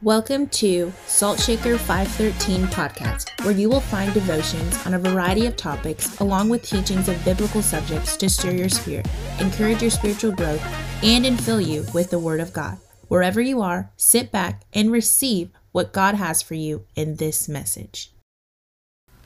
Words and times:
Welcome 0.00 0.46
to 0.50 0.92
Salt 1.08 1.40
Shaker 1.40 1.76
513 1.76 2.68
podcast, 2.68 3.44
where 3.44 3.52
you 3.52 3.68
will 3.68 3.80
find 3.80 4.14
devotions 4.14 4.86
on 4.86 4.94
a 4.94 4.98
variety 5.00 5.44
of 5.46 5.56
topics 5.56 6.20
along 6.20 6.50
with 6.50 6.62
teachings 6.62 7.08
of 7.08 7.24
biblical 7.24 7.62
subjects 7.62 8.16
to 8.18 8.30
stir 8.30 8.52
your 8.52 8.68
spirit, 8.68 9.08
encourage 9.40 9.82
your 9.82 9.90
spiritual 9.90 10.30
growth, 10.30 10.62
and 11.02 11.24
infill 11.24 11.66
you 11.66 11.84
with 11.92 12.10
the 12.10 12.18
Word 12.20 12.38
of 12.38 12.52
God. 12.52 12.78
Wherever 13.08 13.40
you 13.40 13.60
are, 13.60 13.90
sit 13.96 14.30
back 14.30 14.62
and 14.72 14.92
receive 14.92 15.50
what 15.72 15.92
God 15.92 16.14
has 16.14 16.42
for 16.42 16.54
you 16.54 16.84
in 16.94 17.16
this 17.16 17.48
message. 17.48 18.12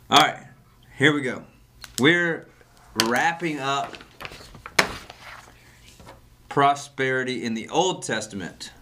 All 0.08 0.22
right, 0.22 0.46
here 0.96 1.12
we 1.12 1.20
go. 1.20 1.44
We're 1.98 2.46
wrapping 3.04 3.58
up 3.60 3.94
prosperity 6.48 7.44
in 7.44 7.52
the 7.52 7.68
Old 7.68 8.04
Testament 8.04 8.72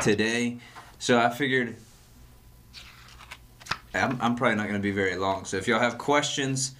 today. 0.00 0.58
So 1.06 1.20
I 1.20 1.28
figured 1.28 1.76
I'm, 3.94 4.18
I'm 4.20 4.34
probably 4.34 4.56
not 4.56 4.64
going 4.64 4.74
to 4.74 4.80
be 4.82 4.90
very 4.90 5.14
long. 5.14 5.44
So 5.44 5.56
if 5.56 5.68
y'all 5.68 5.78
have 5.78 5.98
questions, 5.98 6.74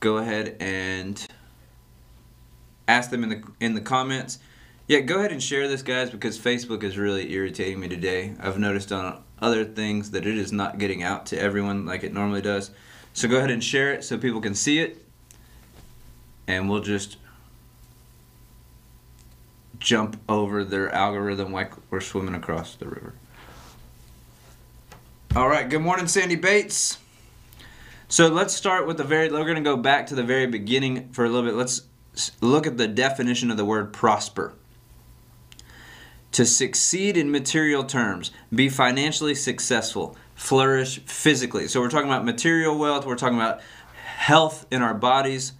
go 0.00 0.18
ahead 0.18 0.58
and 0.60 1.26
ask 2.86 3.08
them 3.08 3.22
in 3.22 3.30
the 3.30 3.42
in 3.58 3.72
the 3.72 3.80
comments. 3.80 4.38
Yeah, 4.86 5.00
go 5.00 5.18
ahead 5.18 5.32
and 5.32 5.42
share 5.42 5.66
this, 5.66 5.80
guys, 5.80 6.10
because 6.10 6.38
Facebook 6.38 6.82
is 6.82 6.98
really 6.98 7.32
irritating 7.32 7.80
me 7.80 7.88
today. 7.88 8.34
I've 8.38 8.58
noticed 8.58 8.92
on 8.92 9.22
other 9.40 9.64
things 9.64 10.10
that 10.10 10.26
it 10.26 10.36
is 10.36 10.52
not 10.52 10.76
getting 10.76 11.02
out 11.02 11.24
to 11.28 11.40
everyone 11.40 11.86
like 11.86 12.04
it 12.04 12.12
normally 12.12 12.42
does. 12.42 12.70
So 13.14 13.28
go 13.28 13.38
ahead 13.38 13.50
and 13.50 13.64
share 13.64 13.94
it 13.94 14.04
so 14.04 14.18
people 14.18 14.42
can 14.42 14.54
see 14.54 14.80
it. 14.80 15.02
And 16.46 16.68
we'll 16.68 16.82
just 16.82 17.16
jump 19.84 20.18
over 20.30 20.64
their 20.64 20.92
algorithm 20.92 21.52
like 21.52 21.72
we're 21.90 22.00
swimming 22.00 22.34
across 22.34 22.74
the 22.74 22.86
river. 22.86 23.12
All 25.36 25.48
right, 25.48 25.68
good 25.68 25.82
morning, 25.82 26.08
Sandy 26.08 26.36
Bates. 26.36 26.98
So 28.08 28.28
let's 28.28 28.54
start 28.54 28.86
with 28.86 28.96
the 28.96 29.04
very, 29.04 29.30
we're 29.30 29.44
going 29.44 29.56
to 29.56 29.60
go 29.60 29.76
back 29.76 30.06
to 30.06 30.14
the 30.14 30.22
very 30.22 30.46
beginning 30.46 31.10
for 31.10 31.24
a 31.24 31.28
little 31.28 31.48
bit. 31.48 31.54
Let's 31.54 31.82
look 32.40 32.66
at 32.66 32.78
the 32.78 32.88
definition 32.88 33.50
of 33.50 33.58
the 33.58 33.64
word 33.64 33.92
prosper. 33.92 34.54
To 36.32 36.46
succeed 36.46 37.16
in 37.16 37.30
material 37.30 37.84
terms, 37.84 38.30
be 38.52 38.70
financially 38.70 39.34
successful, 39.34 40.16
flourish 40.34 40.98
physically. 41.00 41.68
So 41.68 41.80
we're 41.80 41.90
talking 41.90 42.08
about 42.08 42.24
material 42.24 42.78
wealth, 42.78 43.04
we're 43.04 43.16
talking 43.16 43.36
about 43.36 43.60
health 43.94 44.66
in 44.70 44.80
our 44.80 44.94
bodies. 44.94 45.52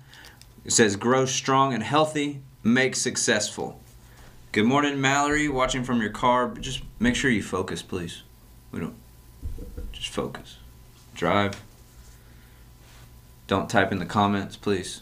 It 0.65 0.73
says 0.73 0.97
grow 0.97 1.27
strong 1.27 1.75
and 1.75 1.83
healthy, 1.83 2.41
make 2.63 2.97
successful. 2.97 3.81
Good 4.55 4.67
morning, 4.67 5.01
Mallory, 5.01 5.49
watching 5.49 5.83
from 5.83 6.01
your 6.01 6.13
car. 6.13 6.49
Just 6.61 6.81
make 7.01 7.17
sure 7.17 7.29
you 7.29 7.43
focus, 7.43 7.83
please. 7.83 8.23
We 8.71 8.79
don't 8.79 8.95
just 9.91 10.11
focus. 10.11 10.59
Drive. 11.13 11.61
Don't 13.49 13.69
type 13.69 13.91
in 13.91 13.99
the 13.99 14.07
comments, 14.07 14.57
please. 14.57 15.01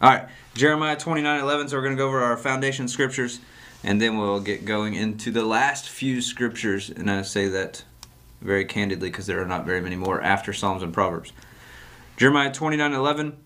All 0.00 0.10
right, 0.10 0.28
Jeremiah 0.54 0.96
29 0.96 1.40
11. 1.40 1.70
So 1.70 1.76
we're 1.76 1.82
going 1.82 1.96
to 1.96 1.98
go 1.98 2.06
over 2.06 2.22
our 2.22 2.36
foundation 2.36 2.86
scriptures 2.86 3.40
and 3.82 4.00
then 4.00 4.16
we'll 4.16 4.38
get 4.38 4.64
going 4.64 4.94
into 4.94 5.32
the 5.32 5.44
last 5.44 5.88
few 5.88 6.22
scriptures. 6.22 6.88
And 6.88 7.10
I 7.10 7.22
say 7.22 7.48
that 7.48 7.82
very 8.40 8.64
candidly 8.64 9.10
because 9.10 9.26
there 9.26 9.42
are 9.42 9.46
not 9.46 9.66
very 9.66 9.80
many 9.80 9.96
more 9.96 10.22
after 10.22 10.52
Psalms 10.52 10.84
and 10.84 10.94
Proverbs. 10.94 11.32
Jeremiah 12.16 12.52
29 12.52 12.92
11, 12.92 13.36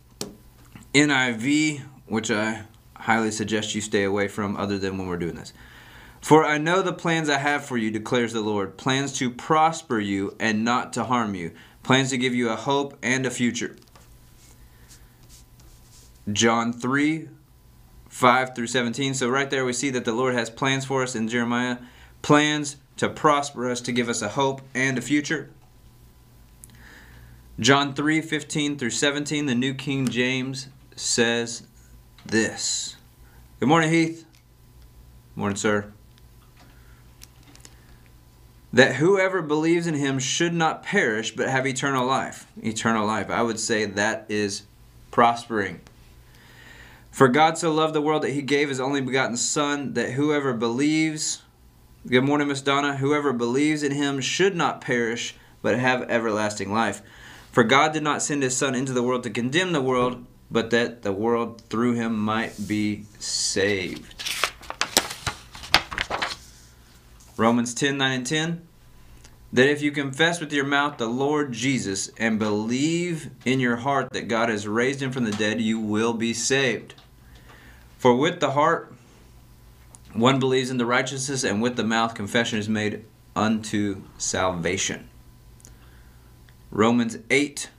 NIV, 0.92 1.80
which 2.04 2.30
I 2.30 2.64
highly 3.00 3.30
suggest 3.30 3.74
you 3.74 3.80
stay 3.80 4.04
away 4.04 4.28
from 4.28 4.56
other 4.56 4.78
than 4.78 4.98
when 4.98 5.08
we're 5.08 5.16
doing 5.16 5.36
this. 5.36 5.52
For 6.20 6.44
I 6.44 6.58
know 6.58 6.82
the 6.82 6.92
plans 6.92 7.28
I 7.28 7.38
have 7.38 7.64
for 7.64 7.76
you, 7.76 7.90
declares 7.90 8.32
the 8.32 8.40
Lord 8.40 8.76
plans 8.76 9.12
to 9.18 9.30
prosper 9.30 9.98
you 9.98 10.36
and 10.38 10.64
not 10.64 10.92
to 10.94 11.04
harm 11.04 11.34
you, 11.34 11.52
plans 11.82 12.10
to 12.10 12.18
give 12.18 12.34
you 12.34 12.50
a 12.50 12.56
hope 12.56 12.98
and 13.02 13.24
a 13.24 13.30
future. 13.30 13.76
John 16.30 16.72
3 16.72 17.28
5 18.08 18.54
through 18.54 18.66
17. 18.66 19.14
So, 19.14 19.28
right 19.28 19.48
there, 19.48 19.64
we 19.64 19.72
see 19.72 19.88
that 19.90 20.04
the 20.04 20.12
Lord 20.12 20.34
has 20.34 20.50
plans 20.50 20.84
for 20.84 21.02
us 21.02 21.14
in 21.14 21.28
Jeremiah 21.28 21.78
plans 22.22 22.76
to 22.96 23.08
prosper 23.08 23.70
us, 23.70 23.80
to 23.80 23.92
give 23.92 24.08
us 24.08 24.20
a 24.20 24.30
hope 24.30 24.60
and 24.74 24.98
a 24.98 25.00
future. 25.00 25.48
John 27.58 27.94
3 27.94 28.20
15 28.20 28.78
through 28.78 28.90
17, 28.90 29.46
the 29.46 29.54
New 29.54 29.74
King 29.74 30.08
James 30.08 30.68
says 30.96 31.62
this. 32.24 32.96
Good 33.58 33.68
morning, 33.68 33.90
Heath. 33.90 34.24
Morning, 35.34 35.56
sir. 35.56 35.92
That 38.72 38.96
whoever 38.96 39.42
believes 39.42 39.86
in 39.86 39.94
him 39.94 40.18
should 40.18 40.54
not 40.54 40.82
perish 40.82 41.34
but 41.34 41.48
have 41.48 41.66
eternal 41.66 42.06
life. 42.06 42.46
Eternal 42.62 43.06
life. 43.06 43.30
I 43.30 43.42
would 43.42 43.58
say 43.58 43.84
that 43.84 44.26
is 44.28 44.62
prospering. 45.10 45.80
For 47.10 47.28
God 47.28 47.58
so 47.58 47.72
loved 47.72 47.94
the 47.94 48.00
world 48.00 48.22
that 48.22 48.30
he 48.30 48.42
gave 48.42 48.68
his 48.68 48.80
only 48.80 49.00
begotten 49.00 49.36
Son, 49.36 49.94
that 49.94 50.12
whoever 50.12 50.52
believes, 50.52 51.42
good 52.06 52.22
morning, 52.22 52.48
Miss 52.48 52.62
Donna, 52.62 52.96
whoever 52.96 53.32
believes 53.32 53.82
in 53.82 53.92
him 53.92 54.20
should 54.20 54.54
not 54.54 54.80
perish 54.80 55.34
but 55.62 55.78
have 55.78 56.08
everlasting 56.08 56.72
life. 56.72 57.02
For 57.50 57.64
God 57.64 57.92
did 57.92 58.04
not 58.04 58.22
send 58.22 58.42
his 58.44 58.56
Son 58.56 58.74
into 58.76 58.92
the 58.92 59.02
world 59.02 59.24
to 59.24 59.30
condemn 59.30 59.72
the 59.72 59.82
world, 59.82 60.24
but 60.50 60.70
that 60.70 61.02
the 61.02 61.12
world 61.12 61.60
through 61.62 61.94
him 61.94 62.18
might 62.18 62.66
be 62.66 63.04
saved. 63.18 64.14
Romans 67.36 67.72
10 67.74 67.96
9 67.96 68.12
and 68.12 68.26
10. 68.26 68.66
That 69.52 69.68
if 69.68 69.82
you 69.82 69.90
confess 69.90 70.40
with 70.40 70.52
your 70.52 70.64
mouth 70.64 70.98
the 70.98 71.08
Lord 71.08 71.52
Jesus 71.52 72.10
and 72.18 72.38
believe 72.38 73.30
in 73.44 73.58
your 73.58 73.76
heart 73.76 74.10
that 74.12 74.28
God 74.28 74.48
has 74.48 74.68
raised 74.68 75.02
him 75.02 75.10
from 75.10 75.24
the 75.24 75.32
dead, 75.32 75.60
you 75.60 75.80
will 75.80 76.12
be 76.12 76.32
saved. 76.32 76.94
For 77.98 78.14
with 78.14 78.38
the 78.38 78.52
heart 78.52 78.94
one 80.12 80.38
believes 80.40 80.70
in 80.70 80.78
the 80.78 80.86
righteousness, 80.86 81.44
and 81.44 81.62
with 81.62 81.76
the 81.76 81.84
mouth 81.84 82.14
confession 82.14 82.58
is 82.58 82.68
made 82.68 83.04
unto 83.36 84.02
salvation. 84.18 85.08
Romans 86.70 87.18
8 87.30 87.70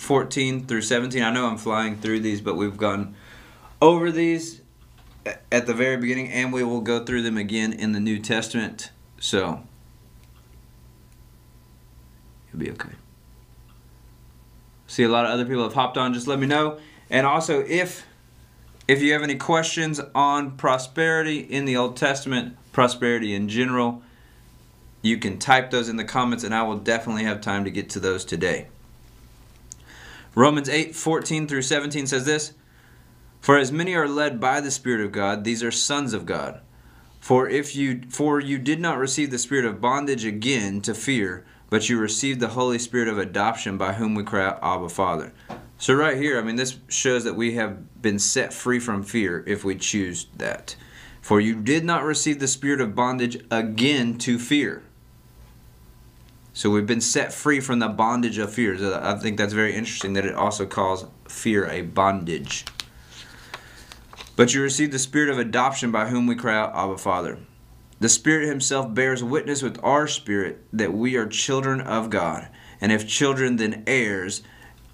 14 0.00 0.66
through 0.66 0.80
17. 0.80 1.22
I 1.22 1.30
know 1.30 1.46
I'm 1.46 1.58
flying 1.58 1.96
through 1.98 2.20
these, 2.20 2.40
but 2.40 2.56
we've 2.56 2.76
gone 2.76 3.14
over 3.82 4.10
these 4.10 4.62
at 5.52 5.66
the 5.66 5.74
very 5.74 5.98
beginning, 5.98 6.30
and 6.30 6.52
we 6.52 6.64
will 6.64 6.80
go 6.80 7.04
through 7.04 7.22
them 7.22 7.36
again 7.36 7.74
in 7.74 7.92
the 7.92 8.00
New 8.00 8.18
Testament. 8.18 8.90
So, 9.18 9.62
you'll 12.50 12.60
be 12.60 12.70
okay. 12.70 12.94
See, 14.86 15.02
a 15.02 15.08
lot 15.08 15.26
of 15.26 15.32
other 15.32 15.44
people 15.44 15.62
have 15.62 15.74
hopped 15.74 15.98
on. 15.98 16.14
Just 16.14 16.26
let 16.26 16.38
me 16.38 16.46
know. 16.46 16.78
And 17.10 17.26
also, 17.26 17.60
if 17.60 18.06
if 18.88 19.02
you 19.02 19.12
have 19.12 19.22
any 19.22 19.36
questions 19.36 20.00
on 20.14 20.56
prosperity 20.56 21.40
in 21.40 21.66
the 21.66 21.76
Old 21.76 21.98
Testament, 21.98 22.56
prosperity 22.72 23.34
in 23.34 23.50
general, 23.50 24.02
you 25.02 25.18
can 25.18 25.38
type 25.38 25.70
those 25.70 25.90
in 25.90 25.96
the 25.96 26.04
comments, 26.04 26.42
and 26.42 26.54
I 26.54 26.62
will 26.62 26.78
definitely 26.78 27.24
have 27.24 27.42
time 27.42 27.64
to 27.64 27.70
get 27.70 27.90
to 27.90 28.00
those 28.00 28.24
today. 28.24 28.68
Romans 30.34 30.68
8 30.68 30.94
14 30.94 31.46
through 31.48 31.62
17 31.62 32.06
says 32.06 32.24
this 32.24 32.52
For 33.40 33.58
as 33.58 33.72
many 33.72 33.94
are 33.94 34.08
led 34.08 34.40
by 34.40 34.60
the 34.60 34.70
Spirit 34.70 35.04
of 35.04 35.12
God, 35.12 35.44
these 35.44 35.62
are 35.62 35.70
sons 35.70 36.12
of 36.12 36.26
God. 36.26 36.60
For 37.20 37.48
if 37.48 37.76
you 37.76 38.02
for 38.08 38.40
you 38.40 38.58
did 38.58 38.80
not 38.80 38.98
receive 38.98 39.30
the 39.30 39.38
spirit 39.38 39.66
of 39.66 39.80
bondage 39.80 40.24
again 40.24 40.80
to 40.82 40.94
fear, 40.94 41.44
but 41.68 41.88
you 41.88 41.98
received 41.98 42.40
the 42.40 42.48
Holy 42.48 42.78
Spirit 42.78 43.08
of 43.08 43.18
adoption 43.18 43.76
by 43.76 43.92
whom 43.92 44.14
we 44.14 44.24
cry 44.24 44.46
out, 44.46 44.58
Abba 44.62 44.88
Father. 44.88 45.32
So 45.76 45.94
right 45.94 46.16
here, 46.16 46.38
I 46.38 46.42
mean 46.42 46.56
this 46.56 46.78
shows 46.88 47.24
that 47.24 47.36
we 47.36 47.54
have 47.54 48.02
been 48.02 48.18
set 48.18 48.52
free 48.52 48.78
from 48.78 49.02
fear 49.02 49.44
if 49.46 49.64
we 49.64 49.76
choose 49.76 50.26
that. 50.36 50.76
For 51.20 51.40
you 51.40 51.54
did 51.54 51.84
not 51.84 52.04
receive 52.04 52.38
the 52.38 52.48
spirit 52.48 52.80
of 52.80 52.94
bondage 52.94 53.38
again 53.50 54.16
to 54.18 54.38
fear. 54.38 54.82
So 56.52 56.70
we've 56.70 56.86
been 56.86 57.00
set 57.00 57.32
free 57.32 57.60
from 57.60 57.78
the 57.78 57.88
bondage 57.88 58.38
of 58.38 58.52
fear. 58.52 58.74
I 59.00 59.14
think 59.16 59.38
that's 59.38 59.52
very 59.52 59.74
interesting 59.74 60.14
that 60.14 60.26
it 60.26 60.34
also 60.34 60.66
calls 60.66 61.06
fear 61.28 61.66
a 61.66 61.82
bondage. 61.82 62.64
But 64.36 64.54
you 64.54 64.62
received 64.62 64.92
the 64.92 64.98
spirit 64.98 65.28
of 65.28 65.38
adoption 65.38 65.92
by 65.92 66.08
whom 66.08 66.26
we 66.26 66.34
cry 66.34 66.56
out, 66.56 66.74
Abba 66.74 66.98
Father. 66.98 67.38
The 68.00 68.08
Spirit 68.08 68.48
Himself 68.48 68.94
bears 68.94 69.22
witness 69.22 69.62
with 69.62 69.78
our 69.84 70.06
spirit 70.06 70.64
that 70.72 70.94
we 70.94 71.16
are 71.16 71.26
children 71.26 71.82
of 71.82 72.08
God. 72.08 72.48
And 72.80 72.90
if 72.90 73.06
children, 73.06 73.56
then 73.56 73.84
heirs, 73.86 74.42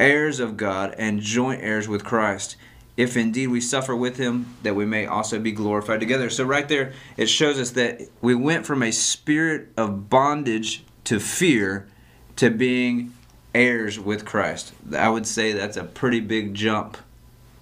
heirs 0.01 0.41
of 0.41 0.57
God, 0.57 0.95
and 0.99 1.21
joint 1.21 1.63
heirs 1.63 1.87
with 1.87 2.05
Christ. 2.05 2.57
If 2.97 3.17
indeed 3.17 3.47
we 3.49 3.61
suffer 3.61 3.95
with 3.95 4.17
Him, 4.17 4.57
that 4.65 4.75
we 4.75 4.85
may 4.85 5.07
also 5.07 5.39
be 5.39 5.53
glorified 5.53 6.01
together. 6.01 6.29
So, 6.31 6.43
right 6.43 6.69
there, 6.69 6.95
it 7.17 7.27
shows 7.27 7.61
us 7.61 7.71
that 7.73 8.01
we 8.21 8.35
went 8.35 8.67
from 8.67 8.83
a 8.83 8.91
spirit 8.91 9.69
of 9.77 10.11
bondage 10.11 10.85
to 11.07 11.21
fear 11.21 11.89
to 12.37 12.51
being 12.51 13.15
heirs 13.55 13.99
with 13.99 14.25
Christ. 14.25 14.73
I 14.95 15.09
would 15.09 15.27
say 15.27 15.53
that's 15.53 15.77
a 15.77 15.85
pretty 15.85 16.21
big 16.21 16.55
jump, 16.55 16.99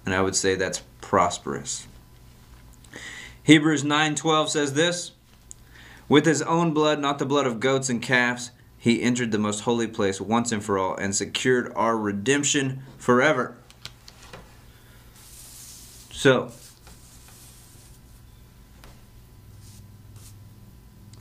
and 0.05 0.13
I 0.13 0.21
would 0.21 0.35
say 0.35 0.55
that's 0.55 0.83
prosperous. 0.99 1.87
Hebrews 3.43 3.83
9:12 3.83 4.49
says 4.49 4.73
this, 4.73 5.11
With 6.09 6.25
his 6.25 6.41
own 6.41 6.73
blood, 6.73 6.99
not 6.99 7.19
the 7.19 7.25
blood 7.25 7.45
of 7.45 7.59
goats 7.59 7.89
and 7.89 8.01
calves, 8.01 8.51
he 8.77 9.01
entered 9.01 9.31
the 9.31 9.39
most 9.39 9.61
holy 9.61 9.87
place 9.87 10.19
once 10.19 10.51
and 10.51 10.63
for 10.63 10.77
all 10.77 10.95
and 10.95 11.15
secured 11.15 11.71
our 11.75 11.97
redemption 11.97 12.83
forever. 12.97 13.55
So, 16.11 16.51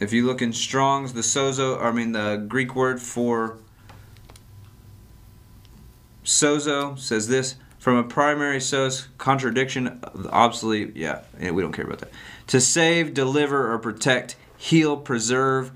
if 0.04 0.12
you 0.12 0.26
look 0.26 0.42
in 0.42 0.52
Strong's, 0.52 1.14
the 1.14 1.22
sozo, 1.22 1.82
I 1.82 1.90
mean 1.90 2.12
the 2.12 2.44
Greek 2.46 2.76
word 2.76 3.00
for 3.00 3.58
sozo 6.24 6.98
says 6.98 7.28
this 7.28 7.56
from 7.78 7.96
a 7.96 8.02
primary 8.02 8.60
source 8.60 9.08
contradiction 9.18 10.00
obsolete 10.30 10.96
yeah 10.96 11.20
we 11.38 11.60
don't 11.60 11.72
care 11.72 11.84
about 11.84 11.98
that. 11.98 12.10
To 12.48 12.60
save 12.60 13.14
deliver 13.14 13.72
or 13.72 13.78
protect 13.78 14.36
heal 14.56 14.96
preserve 14.96 15.72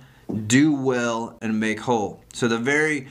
do 0.46 0.74
well 0.74 1.36
and 1.42 1.58
make 1.58 1.80
whole. 1.80 2.22
So 2.32 2.48
the 2.48 2.58
very 2.58 3.08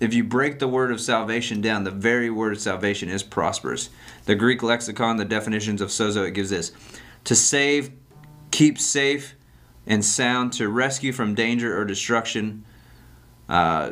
if 0.00 0.14
you 0.14 0.24
break 0.24 0.58
the 0.58 0.68
word 0.68 0.90
of 0.90 1.00
salvation 1.00 1.60
down 1.60 1.84
the 1.84 1.90
very 1.90 2.30
word 2.30 2.52
of 2.52 2.60
salvation 2.60 3.08
is 3.08 3.22
prosperous. 3.22 3.90
The 4.24 4.34
greek 4.34 4.62
lexicon 4.62 5.16
the 5.16 5.24
definitions 5.24 5.80
of 5.80 5.90
sozo 5.90 6.26
it 6.26 6.32
gives 6.32 6.50
this 6.50 6.72
to 7.24 7.36
save 7.36 7.90
keep 8.50 8.78
safe 8.78 9.34
and 9.90 10.04
sound 10.04 10.52
to 10.52 10.68
rescue 10.68 11.12
from 11.12 11.34
danger 11.34 11.76
or 11.76 11.84
destruction 11.84 12.64
uh, 13.48 13.90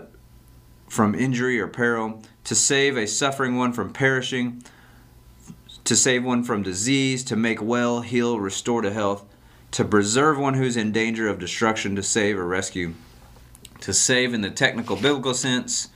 from 0.86 1.12
injury 1.12 1.60
or 1.60 1.66
peril 1.66 2.22
to 2.44 2.54
save 2.54 2.96
a 2.96 3.04
suffering 3.04 3.56
one 3.56 3.72
from 3.72 3.92
perishing, 3.92 4.62
to 5.82 5.96
save 5.96 6.24
one 6.24 6.44
from 6.44 6.62
disease, 6.62 7.24
to 7.24 7.34
make 7.34 7.60
well, 7.60 8.02
heal, 8.02 8.38
restore 8.38 8.80
to 8.80 8.92
health, 8.92 9.24
to 9.72 9.84
preserve 9.84 10.38
one 10.38 10.54
who's 10.54 10.76
in 10.76 10.92
danger 10.92 11.26
of 11.26 11.40
destruction, 11.40 11.96
to 11.96 12.02
save 12.02 12.38
or 12.38 12.46
rescue, 12.46 12.94
to 13.80 13.92
save 13.92 14.32
in 14.32 14.40
the 14.40 14.50
technical 14.50 14.94
biblical 14.94 15.34
sense, 15.34 15.88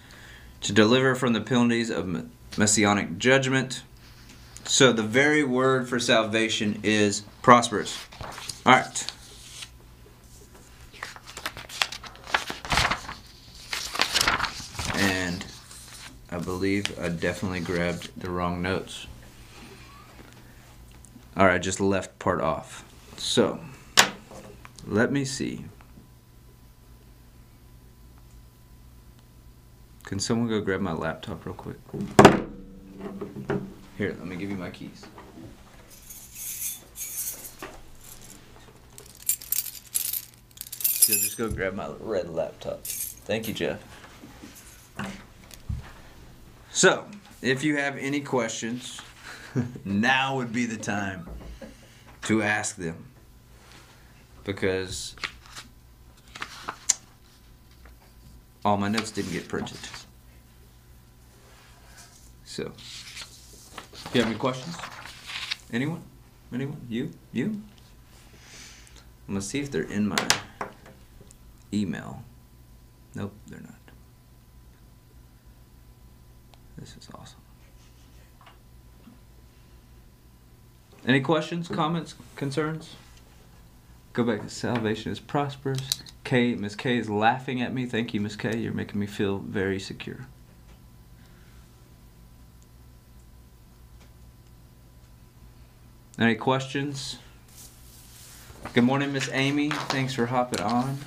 to 0.63 0.73
deliver 0.73 1.15
from 1.15 1.33
the 1.33 1.41
penalties 1.41 1.91
of 1.91 2.29
messianic 2.59 3.19
judgment. 3.19 3.83
So 4.65 4.93
the 4.93 5.05
very 5.05 5.45
word 5.45 5.89
for 5.89 6.01
salvation 6.01 6.81
is 6.83 7.21
prosperous. 7.41 7.97
All 8.67 8.73
right. 8.73 9.13
I 16.33 16.39
believe 16.39 16.99
I 16.99 17.11
definitely 17.11 17.61
grabbed 17.61 18.19
the 18.19 18.31
wrong 18.31 18.63
notes. 18.63 19.07
Alright, 21.37 21.57
I 21.57 21.59
just 21.59 21.79
left 21.79 22.19
part 22.19 22.41
off. 22.41 22.87
So, 23.19 23.61
let 24.87 25.13
me 25.13 25.27
see. 25.27 25.67
Can 30.05 30.19
someone 30.19 30.49
go 30.49 30.63
grab 30.63 30.81
my 30.81 30.93
laptop 30.93 31.45
real 31.45 31.55
quick? 31.55 31.77
Here, 33.99 34.17
let 34.19 34.27
me 34.27 34.37
give 34.37 34.51
you 34.51 34.57
my 34.57 34.71
keys. 34.71 35.05
So 41.03 41.13
just 41.13 41.37
go 41.37 41.51
grab 41.51 41.75
my 41.75 41.91
red 42.01 42.31
laptop. 42.31 42.85
Thank 42.85 43.49
you, 43.49 43.55
Jeff. 43.55 44.02
So, 46.83 47.07
if 47.43 47.63
you 47.63 47.77
have 47.77 47.97
any 47.97 48.19
questions, 48.19 49.01
now 49.85 50.35
would 50.39 50.53
be 50.53 50.67
the 50.67 50.77
time 50.77 51.29
to 52.23 52.43
ask 52.43 52.75
them. 52.75 53.07
Because 54.43 55.15
all 58.65 58.77
my 58.79 58.89
notes 58.89 59.13
didn't 59.13 59.31
get 59.31 59.47
printed. 59.47 59.79
So, 62.45 62.73
you 64.13 64.21
have 64.21 64.31
any 64.31 64.35
questions? 64.37 64.77
Anyone? 65.73 66.03
Anyone? 66.53 66.81
You? 66.89 67.13
You? 67.33 67.63
I'm 69.29 69.35
gonna 69.35 69.41
see 69.41 69.61
if 69.61 69.71
they're 69.71 69.83
in 69.83 70.09
my 70.09 70.27
email. 71.73 72.25
Nope, 73.15 73.35
they're 73.47 73.61
not. 73.61 73.82
This 76.83 76.97
is 76.97 77.09
awesome. 77.15 77.39
Any 81.07 81.21
questions, 81.21 81.69
comments, 81.69 82.17
concerns? 82.35 82.97
Go 84.15 84.25
back 84.25 84.43
to 84.43 84.49
salvation 84.49 85.13
is 85.13 85.21
prosperous. 85.21 86.03
Kay, 86.25 86.57
Miss 86.57 86.75
Kay 86.75 86.99
is 86.99 87.09
laughing 87.09 87.63
at 87.63 87.73
me. 87.73 87.87
Thank 87.87 88.15
you, 88.15 88.21
Miss 88.21 88.35
Kay. 88.35 88.57
You're 88.57 88.73
making 88.73 88.99
me 88.99 89.07
feel 89.07 89.39
very 89.39 89.79
secure. 89.79 90.27
Any 96.19 96.35
questions? 96.35 97.19
Good 98.75 98.85
morning, 98.85 99.13
Miss 99.13 99.31
Amy. 99.33 99.71
Thanks 99.71 100.15
for 100.15 100.27
hopping 100.27 100.61
on. 100.61 100.99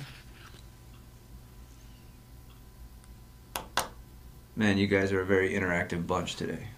Man, 4.58 4.78
you 4.78 4.86
guys 4.86 5.12
are 5.12 5.20
a 5.20 5.26
very 5.26 5.50
interactive 5.52 6.06
bunch 6.06 6.36
today. 6.36 6.68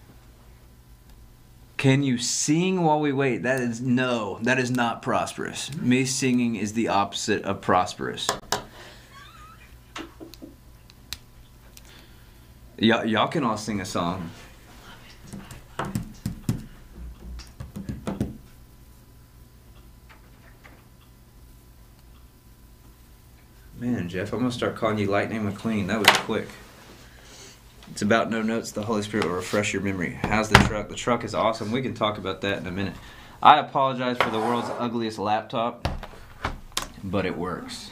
Can 1.77 2.03
you 2.03 2.17
sing 2.17 2.83
while 2.83 2.99
we 2.99 3.13
wait? 3.13 3.43
That 3.43 3.61
is 3.61 3.79
no, 3.79 4.37
that 4.41 4.59
is 4.59 4.69
not 4.69 5.01
prosperous. 5.01 5.73
Me 5.77 6.03
singing 6.03 6.57
is 6.57 6.73
the 6.73 6.89
opposite 6.89 7.41
of 7.43 7.61
prosperous. 7.61 8.27
Y- 12.77 13.03
y'all 13.05 13.29
can 13.29 13.45
all 13.45 13.55
sing 13.55 13.79
a 13.79 13.85
song. 13.85 14.29
Man, 23.77 24.09
Jeff, 24.09 24.33
I'm 24.33 24.39
gonna 24.39 24.51
start 24.51 24.75
calling 24.75 24.97
you 24.97 25.07
Lightning 25.07 25.49
McQueen. 25.49 25.87
That 25.87 25.99
was 25.99 26.07
quick. 26.25 26.49
It's 27.91 28.01
about 28.01 28.29
no 28.29 28.41
notes. 28.41 28.71
The 28.71 28.83
Holy 28.83 29.01
Spirit 29.01 29.25
will 29.25 29.35
refresh 29.35 29.73
your 29.73 29.81
memory. 29.81 30.17
How's 30.21 30.49
the 30.49 30.55
truck? 30.59 30.89
The 30.89 30.95
truck 30.95 31.23
is 31.23 31.35
awesome. 31.35 31.71
We 31.71 31.81
can 31.81 31.93
talk 31.93 32.17
about 32.17 32.41
that 32.41 32.59
in 32.59 32.67
a 32.67 32.71
minute. 32.71 32.95
I 33.41 33.59
apologize 33.59 34.17
for 34.17 34.29
the 34.29 34.39
world's 34.39 34.69
ugliest 34.77 35.17
laptop, 35.17 35.87
but 37.03 37.25
it 37.25 37.37
works. 37.37 37.91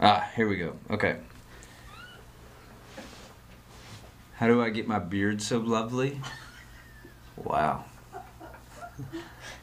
Ah, 0.00 0.28
here 0.34 0.48
we 0.48 0.56
go. 0.56 0.76
Okay. 0.90 1.16
How 4.42 4.48
do 4.48 4.60
I 4.60 4.70
get 4.70 4.88
my 4.88 4.98
beard 4.98 5.40
so 5.40 5.58
lovely? 5.60 6.20
Wow. 7.36 7.84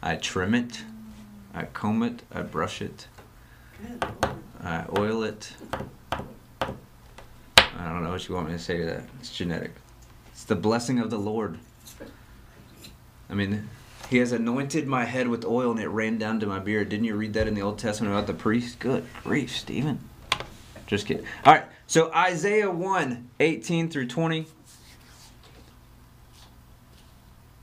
I 0.02 0.16
trim 0.16 0.56
it, 0.56 0.84
I 1.54 1.66
comb 1.66 2.02
it, 2.02 2.24
I 2.32 2.44
brush 2.44 2.82
it, 2.82 3.08
I 4.64 4.86
oil 4.98 5.24
it. 5.24 5.52
I 6.14 6.24
don't 7.76 8.06
know 8.06 8.12
what 8.12 8.26
you 8.30 8.36
want 8.36 8.48
me 8.48 8.54
to 8.54 8.60
say 8.60 8.78
to 8.78 8.86
that. 8.86 9.04
It's 9.20 9.36
genetic. 9.36 9.74
It's 10.32 10.46
the 10.46 10.56
blessing 10.56 11.00
of 11.00 11.10
the 11.10 11.20
Lord. 11.20 11.60
I 13.30 13.34
mean, 13.34 13.68
He 14.10 14.20
has 14.20 14.32
anointed 14.32 14.88
my 14.88 15.04
head 15.04 15.28
with 15.28 15.44
oil 15.44 15.72
and 15.72 15.82
it 15.82 15.90
ran 15.90 16.18
down 16.18 16.40
to 16.40 16.46
my 16.48 16.60
beard. 16.60 16.88
Didn't 16.88 17.04
you 17.04 17.18
read 17.18 17.34
that 17.34 17.50
in 17.50 17.54
the 17.54 17.64
Old 17.64 17.80
Testament 17.80 18.14
about 18.14 18.28
the 18.28 18.34
priest? 18.34 18.80
Good 18.80 19.06
grief, 19.26 19.58
Stephen. 19.58 20.00
Just 20.88 21.06
kidding. 21.06 21.26
All 21.44 21.52
right, 21.52 21.66
so 21.86 22.14
Isaiah 22.14 22.72
1 22.72 23.30
18 23.42 23.90
through 23.90 24.08
20. 24.08 24.48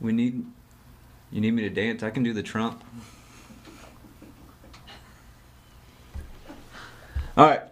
We 0.01 0.13
need. 0.13 0.45
You 1.33 1.41
need 1.41 1.53
me 1.53 1.63
to 1.63 1.71
dance? 1.71 2.03
I 2.03 2.11
can 2.11 2.23
do 2.23 2.33
the 2.33 2.43
trump. 2.43 2.83
All 7.37 7.47
right. 7.47 7.63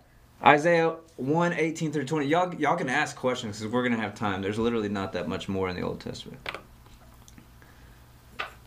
Isaiah 0.43 0.97
1 1.17 1.53
18 1.53 1.93
through 1.93 2.05
20. 2.05 2.27
Y'all, 2.27 2.55
y'all 2.57 2.77
can 2.77 2.91
ask 2.91 3.17
questions 3.17 3.59
because 3.59 3.73
we're 3.73 3.89
to 3.89 3.97
have 3.97 4.15
time. 4.15 4.43
There's 4.43 4.59
literally 4.59 4.89
not 4.89 5.13
that 5.13 5.29
much 5.29 5.49
more 5.49 5.69
in 5.69 5.77
the 5.77 5.83
Old 5.83 6.01
Testament. 6.01 6.47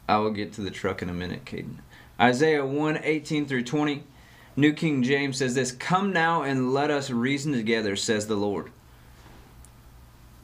I 0.10 0.18
will 0.18 0.32
get 0.32 0.54
to 0.54 0.62
the 0.62 0.72
truck 0.72 1.02
in 1.02 1.10
a 1.10 1.14
minute, 1.14 1.46
Caden. 1.46 1.78
Isaiah 2.20 2.66
1 2.66 3.00
18 3.04 3.46
through 3.46 3.64
20. 3.64 4.04
New 4.56 4.74
King 4.74 5.04
James 5.04 5.38
says 5.38 5.54
this 5.54 5.72
Come 5.72 6.12
now 6.12 6.42
and 6.42 6.74
let 6.74 6.90
us 6.90 7.12
reason 7.12 7.54
together, 7.54 7.96
says 7.96 8.26
the 8.26 8.36
Lord. 8.36 8.72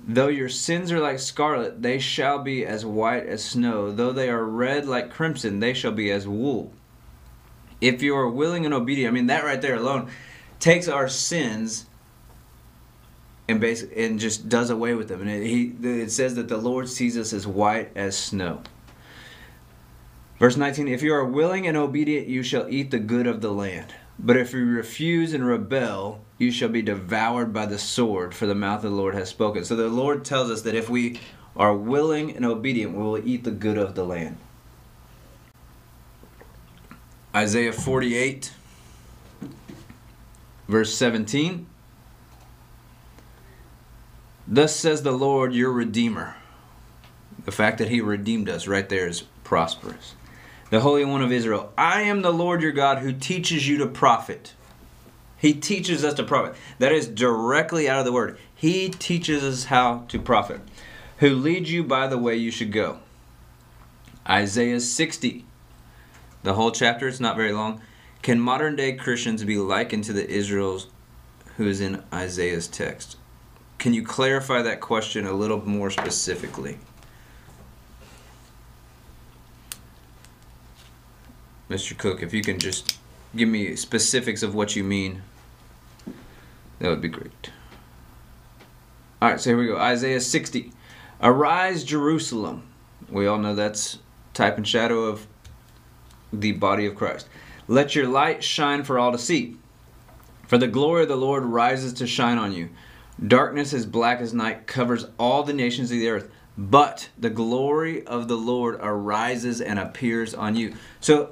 Though 0.05 0.27
your 0.27 0.49
sins 0.49 0.91
are 0.91 0.99
like 0.99 1.19
scarlet, 1.19 1.81
they 1.81 1.99
shall 1.99 2.39
be 2.39 2.65
as 2.65 2.85
white 2.85 3.25
as 3.25 3.43
snow. 3.43 3.91
Though 3.91 4.11
they 4.11 4.29
are 4.29 4.43
red 4.43 4.85
like 4.85 5.09
crimson, 5.09 5.59
they 5.59 5.73
shall 5.73 5.93
be 5.93 6.11
as 6.11 6.27
wool. 6.27 6.73
If 7.79 8.01
you 8.01 8.15
are 8.15 8.29
willing 8.29 8.65
and 8.65 8.73
obedient, 8.73 9.11
I 9.11 9.13
mean 9.13 9.27
that 9.27 9.45
right 9.45 9.61
there 9.61 9.75
alone 9.75 10.09
takes 10.59 10.87
our 10.87 11.07
sins 11.07 11.85
and 13.47 13.59
basically 13.59 14.05
and 14.05 14.19
just 14.19 14.49
does 14.49 14.69
away 14.69 14.93
with 14.93 15.07
them. 15.07 15.21
And 15.21 15.29
it, 15.29 15.45
he 15.45 15.73
it 15.83 16.11
says 16.11 16.35
that 16.35 16.49
the 16.49 16.57
Lord 16.57 16.89
sees 16.89 17.17
us 17.17 17.33
as 17.33 17.47
white 17.47 17.91
as 17.95 18.17
snow. 18.17 18.61
Verse 20.39 20.57
19, 20.57 20.87
if 20.87 21.01
you 21.01 21.13
are 21.13 21.23
willing 21.23 21.67
and 21.67 21.77
obedient, 21.77 22.27
you 22.27 22.43
shall 22.43 22.67
eat 22.67 22.91
the 22.91 22.99
good 22.99 23.27
of 23.27 23.41
the 23.41 23.51
land. 23.51 23.93
But 24.19 24.37
if 24.37 24.53
you 24.53 24.65
refuse 24.65 25.33
and 25.33 25.45
rebel, 25.45 26.22
you 26.37 26.51
shall 26.51 26.69
be 26.69 26.81
devoured 26.81 27.53
by 27.53 27.65
the 27.65 27.77
sword, 27.77 28.33
for 28.33 28.45
the 28.45 28.55
mouth 28.55 28.83
of 28.83 28.91
the 28.91 28.97
Lord 28.97 29.15
has 29.15 29.29
spoken. 29.29 29.63
So 29.63 29.75
the 29.75 29.87
Lord 29.87 30.25
tells 30.25 30.49
us 30.49 30.61
that 30.63 30.75
if 30.75 30.89
we 30.89 31.19
are 31.55 31.75
willing 31.75 32.35
and 32.35 32.45
obedient, 32.45 32.95
we 32.95 33.03
will 33.03 33.27
eat 33.27 33.43
the 33.43 33.51
good 33.51 33.77
of 33.77 33.95
the 33.95 34.03
land. 34.03 34.37
Isaiah 37.35 37.73
48, 37.73 38.53
verse 40.67 40.93
17. 40.95 41.67
Thus 44.47 44.75
says 44.75 45.03
the 45.03 45.11
Lord, 45.11 45.53
your 45.53 45.71
Redeemer. 45.71 46.35
The 47.45 47.51
fact 47.51 47.77
that 47.79 47.89
He 47.89 48.01
redeemed 48.01 48.49
us 48.49 48.67
right 48.67 48.87
there 48.87 49.07
is 49.07 49.23
prosperous. 49.43 50.15
The 50.69 50.79
Holy 50.79 51.05
One 51.05 51.21
of 51.21 51.31
Israel, 51.31 51.71
I 51.77 52.01
am 52.01 52.21
the 52.21 52.33
Lord 52.33 52.61
your 52.61 52.71
God 52.71 52.99
who 52.99 53.13
teaches 53.13 53.67
you 53.67 53.77
to 53.79 53.87
profit. 53.87 54.53
He 55.43 55.53
teaches 55.53 56.05
us 56.05 56.13
to 56.13 56.23
profit. 56.23 56.55
That 56.79 56.93
is 56.93 57.05
directly 57.05 57.89
out 57.89 57.99
of 57.99 58.05
the 58.05 58.13
Word. 58.13 58.37
He 58.55 58.87
teaches 58.87 59.43
us 59.43 59.65
how 59.65 60.05
to 60.07 60.17
profit. 60.17 60.61
Who 61.17 61.31
leads 61.31 61.69
you 61.69 61.83
by 61.83 62.07
the 62.07 62.17
way 62.17 62.37
you 62.37 62.49
should 62.49 62.71
go. 62.71 62.99
Isaiah 64.25 64.79
60. 64.79 65.43
The 66.43 66.53
whole 66.53 66.71
chapter, 66.71 67.09
it's 67.09 67.19
not 67.19 67.35
very 67.35 67.51
long. 67.51 67.81
Can 68.21 68.39
modern 68.39 68.77
day 68.77 68.93
Christians 68.93 69.43
be 69.43 69.57
likened 69.57 70.05
to 70.05 70.13
the 70.13 70.29
Israels 70.29 70.87
who 71.57 71.67
is 71.67 71.81
in 71.81 72.01
Isaiah's 72.13 72.69
text? 72.69 73.17
Can 73.79 73.93
you 73.93 74.01
clarify 74.01 74.61
that 74.61 74.79
question 74.79 75.27
a 75.27 75.33
little 75.33 75.67
more 75.67 75.91
specifically? 75.91 76.77
Mr. 81.69 81.97
Cook, 81.97 82.23
if 82.23 82.33
you 82.33 82.41
can 82.41 82.59
just 82.59 82.97
give 83.35 83.49
me 83.49 83.75
specifics 83.75 84.41
of 84.41 84.55
what 84.55 84.77
you 84.77 84.85
mean, 84.85 85.21
that 86.83 86.89
would 86.89 86.99
be 86.99 87.07
great. 87.07 87.49
All 89.21 89.29
right, 89.29 89.39
so 89.39 89.51
here 89.51 89.57
we 89.57 89.67
go. 89.67 89.77
Isaiah 89.77 90.19
60. 90.19 90.73
Arise, 91.21 91.85
Jerusalem. 91.85 92.67
We 93.09 93.25
all 93.25 93.37
know 93.37 93.55
that's 93.55 93.99
type 94.33 94.57
and 94.57 94.67
shadow 94.67 95.05
of 95.05 95.25
the 96.33 96.51
body 96.51 96.85
of 96.85 96.95
Christ. 96.95 97.29
Let 97.69 97.95
your 97.95 98.09
light 98.09 98.43
shine 98.43 98.83
for 98.83 98.99
all 98.99 99.13
to 99.13 99.17
see. 99.17 99.55
For 100.49 100.57
the 100.57 100.67
glory 100.67 101.03
of 101.03 101.07
the 101.07 101.15
Lord 101.15 101.45
rises 101.45 101.93
to 101.93 102.05
shine 102.05 102.37
on 102.37 102.51
you. 102.51 102.67
Darkness 103.25 103.73
as 103.73 103.85
black 103.85 104.19
as 104.19 104.33
night 104.33 104.67
covers 104.67 105.05
all 105.17 105.43
the 105.43 105.53
nations 105.53 105.89
of 105.89 105.99
the 105.99 106.09
earth, 106.09 106.29
but 106.57 107.07
the 107.17 107.29
glory 107.29 108.05
of 108.05 108.27
the 108.27 108.35
Lord 108.35 108.77
arises 108.81 109.61
and 109.61 109.79
appears 109.79 110.33
on 110.33 110.57
you. 110.57 110.73
So, 110.99 111.29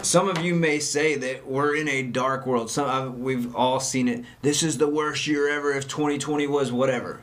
some 0.00 0.28
of 0.28 0.38
you 0.38 0.54
may 0.54 0.78
say 0.78 1.16
that 1.16 1.46
we're 1.46 1.76
in 1.76 1.88
a 1.88 2.02
dark 2.02 2.46
world. 2.46 2.70
Some 2.70 2.88
uh, 2.88 3.10
we've 3.10 3.54
all 3.54 3.80
seen 3.80 4.08
it. 4.08 4.24
This 4.40 4.62
is 4.62 4.78
the 4.78 4.88
worst 4.88 5.26
year 5.26 5.48
ever. 5.48 5.72
If 5.72 5.88
2020 5.88 6.46
was 6.46 6.72
whatever. 6.72 7.20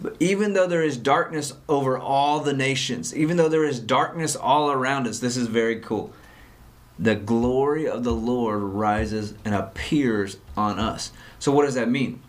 But 0.00 0.16
even 0.20 0.52
though 0.52 0.66
there 0.66 0.82
is 0.82 0.96
darkness 0.96 1.54
over 1.68 1.98
all 1.98 2.40
the 2.40 2.52
nations, 2.52 3.16
even 3.16 3.36
though 3.36 3.48
there 3.48 3.64
is 3.64 3.80
darkness 3.80 4.36
all 4.36 4.70
around 4.70 5.08
us, 5.08 5.18
this 5.18 5.36
is 5.36 5.48
very 5.48 5.80
cool. 5.80 6.12
The 6.98 7.16
glory 7.16 7.88
of 7.88 8.04
the 8.04 8.12
Lord 8.12 8.60
rises 8.60 9.34
and 9.44 9.54
appears 9.54 10.36
on 10.56 10.78
us. 10.78 11.10
So, 11.38 11.50
what 11.50 11.64
does 11.64 11.74
that 11.74 11.88
mean? 11.88 12.20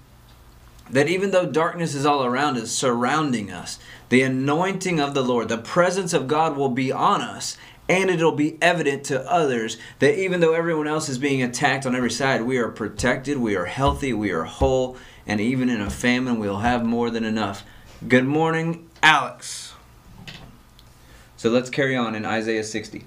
that 0.89 1.07
even 1.07 1.31
though 1.31 1.45
darkness 1.45 1.93
is 1.93 2.05
all 2.05 2.25
around 2.25 2.57
us, 2.57 2.71
surrounding 2.71 3.51
us, 3.51 3.79
the 4.09 4.21
anointing 4.21 4.99
of 4.99 5.13
the 5.13 5.23
Lord, 5.23 5.49
the 5.49 5.57
presence 5.57 6.13
of 6.13 6.27
God 6.27 6.57
will 6.57 6.69
be 6.69 6.91
on 6.91 7.21
us, 7.21 7.57
and 7.89 8.11
it'll 8.11 8.31
be 8.31 8.57
evident 8.61 9.03
to 9.05 9.29
others 9.29 9.77
that 9.97 10.17
even 10.17 10.39
though 10.39 10.53
everyone 10.53 10.87
else 10.87 11.09
is 11.09 11.17
being 11.17 11.41
attacked 11.41 11.87
on 11.87 11.95
every 11.95 12.11
side, 12.11 12.43
we 12.43 12.59
are 12.59 12.69
protected, 12.69 13.37
we 13.37 13.55
are 13.55 13.65
healthy, 13.65 14.13
we 14.13 14.29
are 14.31 14.43
whole, 14.43 14.95
and 15.25 15.41
even 15.41 15.69
in 15.69 15.81
a 15.81 15.89
famine, 15.89 16.39
we'll 16.39 16.59
have 16.59 16.85
more 16.85 17.09
than 17.09 17.25
enough. 17.25 17.63
Good 18.07 18.25
morning, 18.25 18.87
Alex. 19.01 19.73
So 21.35 21.49
let's 21.49 21.71
carry 21.71 21.95
on 21.95 22.13
in 22.13 22.25
Isaiah 22.25 22.63
60. 22.63 23.05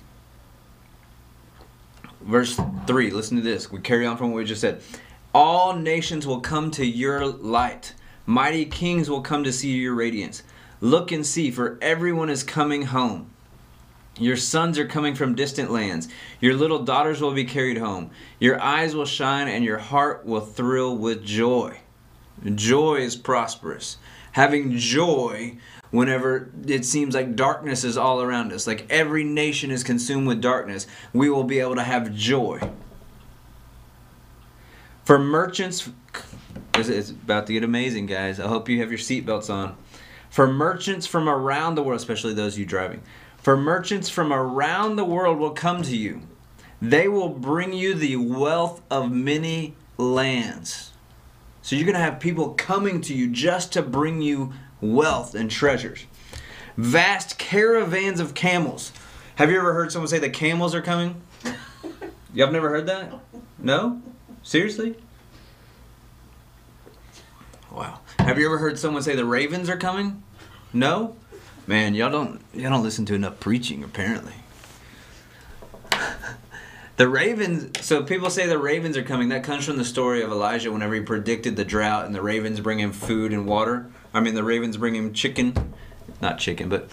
Verse 2.21 2.59
3, 2.87 3.11
listen 3.11 3.37
to 3.37 3.43
this. 3.43 3.71
We 3.71 3.81
carry 3.81 4.05
on 4.05 4.17
from 4.17 4.33
what 4.33 4.39
we 4.39 4.45
just 4.45 4.61
said. 4.61 4.83
All 5.35 5.77
nations 5.77 6.27
will 6.27 6.41
come 6.41 6.71
to 6.73 6.85
your 6.85 7.25
light. 7.27 7.95
Mighty 8.27 8.65
kings 8.65 9.09
will 9.09 9.23
come 9.23 9.45
to 9.45 9.53
see 9.53 9.71
your 9.71 9.95
radiance. 9.95 10.43
Look 10.81 11.12
and 11.12 11.25
see, 11.25 11.51
for 11.51 11.79
everyone 11.81 12.31
is 12.31 12.43
coming 12.43 12.83
home. 12.83 13.32
Your 14.19 14.37
sons 14.37 14.78
are 14.78 14.87
coming 14.87 15.14
from 15.14 15.35
distant 15.35 15.71
lands. 15.71 16.09
Your 16.40 16.54
little 16.54 16.85
daughters 16.85 17.21
will 17.21 17.33
be 17.33 17.45
carried 17.45 17.78
home. 17.78 18.11
Your 18.38 18.61
eyes 18.61 18.95
will 18.95 19.07
shine 19.07 19.49
and 19.49 19.64
your 19.64 19.78
heart 19.78 20.26
will 20.26 20.40
thrill 20.40 20.97
with 20.97 21.25
joy. 21.25 21.78
Joy 22.54 22.97
is 22.97 23.16
prosperous. 23.16 23.97
Having 24.33 24.76
joy 24.76 25.57
whenever 25.90 26.50
it 26.66 26.85
seems 26.85 27.14
like 27.14 27.37
darkness 27.37 27.85
is 27.85 27.97
all 27.97 28.23
around 28.23 28.52
us, 28.52 28.66
like 28.66 28.87
every 28.90 29.25
nation 29.25 29.71
is 29.71 29.85
consumed 29.85 30.26
with 30.26 30.40
darkness, 30.40 30.87
we 31.12 31.31
will 31.31 31.45
be 31.45 31.61
able 31.61 31.76
to 31.76 31.83
have 31.83 32.14
joy. 32.14 32.59
For 35.04 35.19
merchants, 35.19 35.90
it's 36.75 37.11
about 37.11 37.47
to 37.47 37.52
get 37.52 37.62
amazing, 37.62 38.07
guys. 38.07 38.40
I 38.40 38.49
hope 38.49 38.69
you 38.69 38.81
have 38.81 38.90
your 38.90 38.99
seatbelts 38.99 39.52
on. 39.52 39.76
For 40.31 40.47
merchants 40.47 41.07
from 41.07 41.28
around 41.28 41.75
the 41.75 41.83
world, 41.83 42.00
especially 42.00 42.33
those 42.33 42.57
you 42.57 42.64
driving, 42.64 43.02
for 43.43 43.57
merchants 43.57 44.09
from 44.09 44.33
around 44.33 44.97
the 44.97 45.05
world 45.05 45.39
will 45.39 45.51
come 45.51 45.83
to 45.83 45.97
you. 45.97 46.23
They 46.81 47.09
will 47.09 47.29
bring 47.29 47.73
you 47.73 47.95
the 47.95 48.17
wealth 48.17 48.81
of 48.91 49.11
many 49.11 49.75
lands. 49.99 50.93
So 51.61 51.77
you're 51.77 51.85
going 51.85 51.95
to 51.95 52.01
have 52.01 52.21
people 52.21 52.55
coming 52.55 53.01
to 53.03 53.15
you 53.15 53.29
just 53.29 53.73
to 53.73 53.83
bring 53.83 54.23
you 54.23 54.53
wealth 54.81 55.35
and 55.35 55.51
treasures. 55.51 56.07
Vast 56.77 57.39
caravans 57.39 58.21
of 58.21 58.35
camels. 58.35 58.93
Have 59.37 59.51
you 59.51 59.59
ever 59.59 59.75
heard 59.75 59.93
someone 59.93 60.09
say 60.09 60.19
the 60.19 60.31
camels 60.31 60.75
are 60.75 60.83
coming? 60.83 61.21
Y'all 62.35 62.51
never 62.51 62.69
heard 62.69 62.87
that? 62.87 63.13
No? 63.59 64.01
Seriously? 64.43 64.97
Wow. 67.71 68.01
Have 68.19 68.39
you 68.39 68.47
ever 68.47 68.59
heard 68.59 68.79
someone 68.79 69.03
say 69.03 69.15
the 69.15 69.25
ravens 69.25 69.69
are 69.69 69.77
coming? 69.77 70.23
No? 70.73 71.17
Man, 71.66 71.95
y'all 71.95 72.11
don't 72.11 72.40
y'all 72.52 72.71
don't 72.71 72.83
listen 72.83 73.07
to 73.07 73.14
enough 73.14 73.38
preaching 73.38 73.85
apparently. 73.85 74.35
the 76.97 77.09
ravens 77.09 77.85
so 77.85 78.02
people 78.02 78.31
say 78.31 78.47
the 78.47 78.59
ravens 78.59 78.97
are 78.97 79.02
coming. 79.02 79.28
That 79.28 79.45
comes 79.45 79.64
from 79.64 79.76
the 79.76 79.85
story 79.85 80.23
of 80.23 80.31
Elijah 80.31 80.73
whenever 80.73 80.95
he 80.95 81.00
predicted 81.00 81.57
the 81.57 81.64
drought 81.64 82.07
and 82.07 82.14
the 82.14 82.23
ravens 82.23 82.61
bring 82.61 82.81
him 82.81 82.92
food 82.92 83.33
and 83.33 83.47
water. 83.47 83.90
I 84.12 84.21
mean 84.21 84.35
the 84.35 84.45
ravens 84.45 84.76
bring 84.76 84.97
him 84.97 85.12
chicken, 85.12 85.75
not 86.21 86.38
chicken, 86.38 86.69
but 86.69 86.90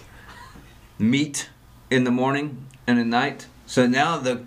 meat 0.98 1.50
in 1.90 2.04
the 2.04 2.10
morning 2.10 2.66
and 2.86 2.98
at 2.98 3.06
night. 3.06 3.46
So 3.66 3.86
now 3.86 4.18
the 4.18 4.44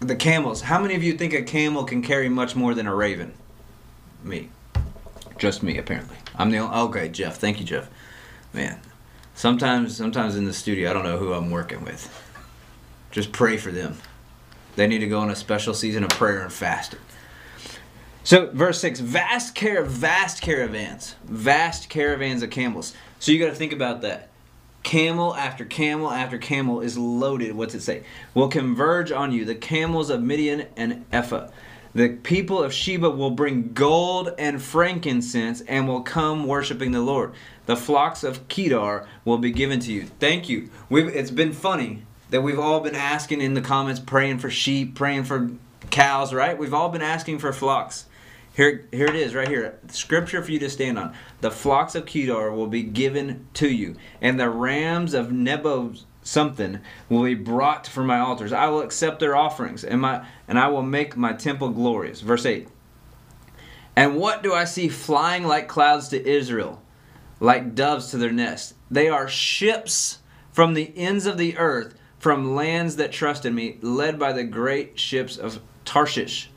the 0.00 0.16
camels. 0.16 0.62
How 0.62 0.80
many 0.80 0.94
of 0.94 1.02
you 1.02 1.14
think 1.14 1.32
a 1.32 1.42
camel 1.42 1.84
can 1.84 2.02
carry 2.02 2.28
much 2.28 2.54
more 2.54 2.74
than 2.74 2.86
a 2.86 2.94
raven? 2.94 3.32
Me. 4.22 4.50
Just 5.38 5.62
me, 5.62 5.78
apparently. 5.78 6.16
I'm 6.36 6.50
the 6.50 6.58
only. 6.58 6.76
Okay, 6.88 7.08
Jeff. 7.08 7.36
Thank 7.36 7.60
you, 7.60 7.66
Jeff. 7.66 7.88
Man, 8.52 8.80
sometimes 9.34 9.96
sometimes 9.96 10.36
in 10.36 10.44
the 10.44 10.52
studio, 10.52 10.90
I 10.90 10.92
don't 10.92 11.04
know 11.04 11.18
who 11.18 11.32
I'm 11.32 11.50
working 11.50 11.84
with. 11.84 12.08
Just 13.10 13.32
pray 13.32 13.56
for 13.56 13.70
them. 13.70 13.96
They 14.76 14.86
need 14.86 14.98
to 14.98 15.06
go 15.06 15.20
on 15.20 15.30
a 15.30 15.36
special 15.36 15.74
season 15.74 16.02
of 16.02 16.10
prayer 16.10 16.40
and 16.40 16.52
fasting. 16.52 17.00
So, 18.24 18.50
verse 18.50 18.80
6 18.80 19.00
vast, 19.00 19.54
car- 19.54 19.84
vast 19.84 20.40
caravans, 20.40 21.14
vast 21.24 21.88
caravans 21.90 22.42
of 22.42 22.50
camels. 22.50 22.94
So, 23.20 23.30
you 23.32 23.38
got 23.38 23.50
to 23.50 23.54
think 23.54 23.72
about 23.72 24.00
that 24.00 24.30
camel 24.82 25.34
after 25.34 25.64
camel 25.64 26.10
after 26.10 26.38
camel 26.38 26.80
is 26.80 26.96
loaded. 26.96 27.54
What's 27.54 27.74
it 27.74 27.82
say? 27.82 28.04
Will 28.32 28.48
converge 28.48 29.12
on 29.12 29.32
you, 29.32 29.44
the 29.44 29.54
camels 29.54 30.10
of 30.10 30.22
Midian 30.22 30.66
and 30.76 31.04
Ephah. 31.12 31.48
The 31.94 32.08
people 32.08 32.62
of 32.62 32.72
Sheba 32.72 33.08
will 33.10 33.30
bring 33.30 33.72
gold 33.72 34.32
and 34.38 34.60
frankincense 34.60 35.60
and 35.60 35.86
will 35.86 36.02
come 36.02 36.46
worshiping 36.46 36.90
the 36.90 37.00
Lord. 37.00 37.34
The 37.66 37.76
flocks 37.76 38.22
of 38.22 38.46
Kedar 38.48 39.06
will 39.24 39.38
be 39.38 39.50
given 39.50 39.80
to 39.80 39.92
you. 39.92 40.04
Thank 40.04 40.48
you. 40.48 40.70
We've, 40.88 41.08
it's 41.08 41.30
been 41.30 41.52
funny 41.52 42.02
that 42.30 42.42
we've 42.42 42.58
all 42.58 42.80
been 42.80 42.94
asking 42.94 43.40
in 43.40 43.54
the 43.54 43.60
comments, 43.60 44.00
praying 44.00 44.38
for 44.38 44.50
sheep, 44.50 44.94
praying 44.94 45.24
for 45.24 45.50
cows, 45.90 46.34
right? 46.34 46.58
We've 46.58 46.74
all 46.74 46.88
been 46.88 47.02
asking 47.02 47.38
for 47.38 47.52
flocks. 47.52 48.06
Here, 48.54 48.86
here 48.92 49.06
it 49.06 49.16
is, 49.16 49.34
right 49.34 49.48
here. 49.48 49.78
Scripture 49.88 50.42
for 50.42 50.52
you 50.52 50.58
to 50.60 50.70
stand 50.70 50.98
on. 50.98 51.14
The 51.40 51.50
flocks 51.50 51.94
of 51.94 52.06
Kedar 52.06 52.52
will 52.52 52.68
be 52.68 52.82
given 52.82 53.46
to 53.54 53.68
you, 53.68 53.96
and 54.20 54.38
the 54.38 54.48
rams 54.48 55.12
of 55.14 55.32
Nebo 55.32 55.94
something 56.22 56.80
will 57.08 57.24
be 57.24 57.34
brought 57.34 57.86
from 57.86 58.06
my 58.06 58.18
altars. 58.18 58.52
I 58.52 58.68
will 58.68 58.80
accept 58.80 59.20
their 59.20 59.36
offerings, 59.36 59.84
and 59.84 60.00
my 60.00 60.26
and 60.46 60.58
I 60.58 60.68
will 60.68 60.82
make 60.82 61.16
my 61.16 61.32
temple 61.32 61.70
glorious. 61.70 62.20
Verse 62.20 62.46
8. 62.46 62.68
And 63.96 64.16
what 64.16 64.42
do 64.42 64.52
I 64.52 64.64
see 64.64 64.88
flying 64.88 65.44
like 65.44 65.68
clouds 65.68 66.08
to 66.08 66.28
Israel, 66.28 66.82
like 67.40 67.74
doves 67.74 68.10
to 68.10 68.18
their 68.18 68.32
nest? 68.32 68.74
They 68.90 69.08
are 69.08 69.28
ships 69.28 70.18
from 70.52 70.74
the 70.74 70.92
ends 70.96 71.26
of 71.26 71.38
the 71.38 71.56
earth, 71.58 71.94
from 72.18 72.54
lands 72.54 72.96
that 72.96 73.12
trust 73.12 73.44
in 73.44 73.54
me, 73.54 73.78
led 73.82 74.18
by 74.18 74.32
the 74.32 74.44
great 74.44 74.98
ships 74.98 75.36
of 75.36 75.60
Tarshish. 75.84 76.50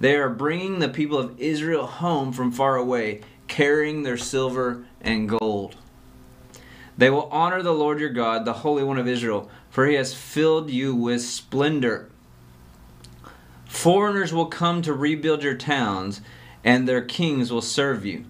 They 0.00 0.16
are 0.16 0.30
bringing 0.30 0.78
the 0.78 0.88
people 0.88 1.18
of 1.18 1.38
Israel 1.40 1.86
home 1.86 2.32
from 2.32 2.50
far 2.50 2.76
away, 2.76 3.20
carrying 3.46 4.02
their 4.02 4.16
silver 4.16 4.84
and 5.00 5.28
gold. 5.28 5.76
They 6.98 7.10
will 7.10 7.28
honor 7.30 7.62
the 7.62 7.72
Lord 7.74 8.00
your 8.00 8.10
God, 8.10 8.44
the 8.44 8.52
Holy 8.52 8.82
One 8.82 8.98
of 8.98 9.08
Israel, 9.08 9.50
for 9.70 9.86
he 9.86 9.94
has 9.94 10.14
filled 10.14 10.70
you 10.70 10.94
with 10.94 11.22
splendor. 11.22 12.10
Foreigners 13.66 14.32
will 14.32 14.46
come 14.46 14.82
to 14.82 14.92
rebuild 14.92 15.42
your 15.42 15.56
towns, 15.56 16.20
and 16.64 16.86
their 16.86 17.02
kings 17.02 17.52
will 17.52 17.62
serve 17.62 18.04
you. 18.04 18.24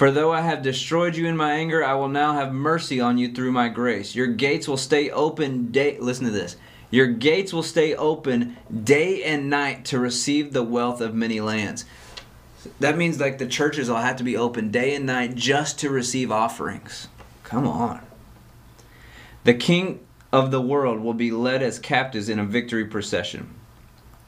For 0.00 0.10
though 0.10 0.32
I 0.32 0.40
have 0.40 0.62
destroyed 0.62 1.14
you 1.14 1.26
in 1.26 1.36
my 1.36 1.52
anger, 1.52 1.84
I 1.84 1.92
will 1.92 2.08
now 2.08 2.32
have 2.32 2.54
mercy 2.54 3.02
on 3.02 3.18
you 3.18 3.34
through 3.34 3.52
my 3.52 3.68
grace. 3.68 4.14
Your 4.14 4.28
gates 4.28 4.66
will 4.66 4.78
stay 4.78 5.10
open 5.10 5.70
day 5.72 5.98
listen 5.98 6.24
to 6.24 6.30
this. 6.30 6.56
Your 6.90 7.06
gates 7.06 7.52
will 7.52 7.62
stay 7.62 7.94
open 7.94 8.56
day 8.82 9.22
and 9.22 9.50
night 9.50 9.84
to 9.84 9.98
receive 9.98 10.54
the 10.54 10.62
wealth 10.62 11.02
of 11.02 11.14
many 11.14 11.38
lands. 11.38 11.84
That 12.78 12.96
means 12.96 13.20
like 13.20 13.36
the 13.36 13.46
churches 13.46 13.90
will 13.90 13.96
have 13.96 14.16
to 14.16 14.24
be 14.24 14.38
open 14.38 14.70
day 14.70 14.94
and 14.94 15.04
night 15.04 15.34
just 15.34 15.78
to 15.80 15.90
receive 15.90 16.32
offerings. 16.32 17.08
Come 17.44 17.68
on. 17.68 18.00
The 19.44 19.52
king 19.52 20.00
of 20.32 20.50
the 20.50 20.62
world 20.62 21.00
will 21.00 21.12
be 21.12 21.30
led 21.30 21.62
as 21.62 21.78
captives 21.78 22.30
in 22.30 22.38
a 22.38 22.46
victory 22.46 22.86
procession. 22.86 23.54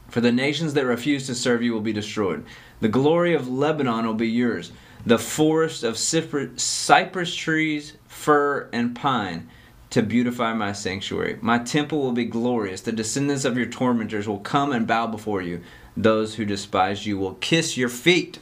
For 0.09 0.21
the 0.21 0.31
nations 0.31 0.75
that 0.75 0.85
refuse 0.85 1.25
to 1.25 1.33
serve 1.33 1.63
you 1.63 1.73
will 1.73 1.81
be 1.81 1.93
destroyed. 1.93 2.45
The 2.79 2.89
glory 2.89 3.33
of 3.33 3.47
Lebanon 3.47 4.05
will 4.05 4.13
be 4.13 4.29
yours, 4.29 4.71
the 5.05 5.17
forest 5.17 5.83
of 5.83 5.97
cypress 5.97 7.35
trees, 7.35 7.93
fir, 8.07 8.69
and 8.71 8.95
pine 8.95 9.49
to 9.89 10.01
beautify 10.01 10.53
my 10.53 10.71
sanctuary. 10.71 11.37
My 11.41 11.59
temple 11.59 12.01
will 12.01 12.13
be 12.13 12.25
glorious. 12.25 12.81
The 12.81 12.91
descendants 12.91 13.45
of 13.45 13.57
your 13.57 13.67
tormentors 13.67 14.27
will 14.27 14.39
come 14.39 14.71
and 14.71 14.87
bow 14.87 15.07
before 15.07 15.41
you. 15.41 15.61
Those 15.95 16.35
who 16.35 16.45
despise 16.45 17.05
you 17.05 17.17
will 17.17 17.35
kiss 17.35 17.77
your 17.77 17.89
feet. 17.89 18.39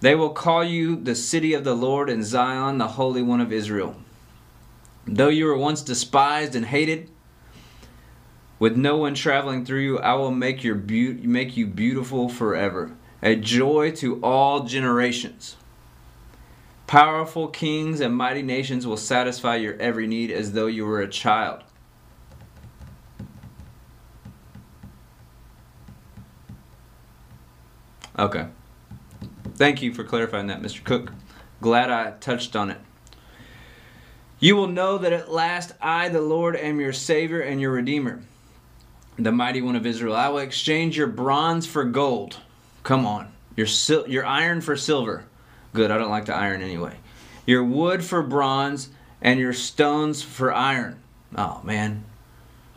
They 0.00 0.14
will 0.14 0.30
call 0.30 0.64
you 0.64 0.96
the 0.96 1.14
city 1.14 1.54
of 1.54 1.64
the 1.64 1.74
Lord 1.74 2.10
and 2.10 2.24
Zion, 2.24 2.78
the 2.78 2.88
Holy 2.88 3.22
One 3.22 3.40
of 3.40 3.52
Israel. 3.52 3.94
Though 5.06 5.28
you 5.28 5.44
were 5.44 5.56
once 5.56 5.82
despised 5.82 6.56
and 6.56 6.66
hated, 6.66 7.10
with 8.58 8.76
no 8.76 8.96
one 8.96 9.14
traveling 9.14 9.64
through 9.64 9.80
you, 9.80 9.98
I 9.98 10.14
will 10.14 10.30
make 10.30 10.64
your 10.64 10.74
be- 10.74 11.12
make 11.12 11.56
you 11.56 11.66
beautiful 11.66 12.28
forever, 12.28 12.92
a 13.24 13.34
joy 13.34 13.90
to 13.90 14.20
all 14.22 14.64
generations. 14.64 15.56
Powerful 16.86 17.48
kings 17.48 18.00
and 18.00 18.14
mighty 18.14 18.42
nations 18.42 18.86
will 18.86 18.98
satisfy 18.98 19.56
your 19.56 19.74
every 19.80 20.06
need 20.06 20.30
as 20.30 20.52
though 20.52 20.66
you 20.66 20.84
were 20.84 21.00
a 21.00 21.08
child. 21.08 21.62
Okay. 28.18 28.46
Thank 29.56 29.80
you 29.80 29.94
for 29.94 30.04
clarifying 30.04 30.48
that, 30.48 30.60
Mr. 30.60 30.84
Cook. 30.84 31.12
Glad 31.62 31.90
I 31.90 32.12
touched 32.20 32.54
on 32.54 32.70
it. 32.70 32.78
You 34.38 34.54
will 34.54 34.68
know 34.68 34.98
that 34.98 35.14
at 35.14 35.32
last 35.32 35.72
I, 35.80 36.10
the 36.10 36.20
Lord, 36.20 36.56
am 36.56 36.78
your 36.78 36.92
Savior 36.92 37.40
and 37.40 37.58
your 37.58 37.72
Redeemer, 37.72 38.20
the 39.18 39.32
mighty 39.32 39.62
one 39.62 39.76
of 39.76 39.86
Israel. 39.86 40.14
I 40.14 40.28
will 40.28 40.38
exchange 40.38 40.98
your 40.98 41.06
bronze 41.06 41.66
for 41.66 41.84
gold. 41.84 42.40
Come 42.84 43.04
on. 43.04 43.32
Your, 43.56 43.66
sil- 43.66 44.08
your 44.08 44.24
iron 44.24 44.60
for 44.60 44.76
silver. 44.76 45.24
Good, 45.72 45.90
I 45.90 45.98
don't 45.98 46.10
like 46.10 46.26
the 46.26 46.36
iron 46.36 46.62
anyway. 46.62 46.96
Your 47.44 47.64
wood 47.64 48.04
for 48.04 48.22
bronze 48.22 48.90
and 49.20 49.40
your 49.40 49.52
stones 49.52 50.22
for 50.22 50.52
iron. 50.54 51.02
Oh, 51.36 51.60
man. 51.64 52.04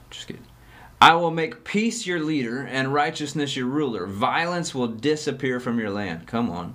Just 0.10 0.26
kidding. 0.26 0.46
I 1.00 1.14
will 1.14 1.30
make 1.30 1.64
peace 1.64 2.08
your 2.08 2.20
leader 2.20 2.64
and 2.64 2.92
righteousness 2.92 3.56
your 3.56 3.68
ruler. 3.68 4.08
Violence 4.08 4.74
will 4.74 4.88
disappear 4.88 5.60
from 5.60 5.78
your 5.80 5.92
land. 5.92 6.26
Come 6.26 6.50
on. 6.50 6.74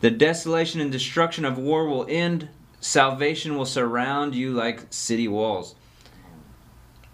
The 0.00 0.10
desolation 0.10 0.80
and 0.80 0.90
destruction 0.90 1.44
of 1.44 1.56
war 1.56 1.86
will 1.86 2.06
end 2.08 2.48
Salvation 2.86 3.56
will 3.56 3.66
surround 3.66 4.34
you 4.34 4.52
like 4.52 4.86
city 4.90 5.26
walls, 5.26 5.74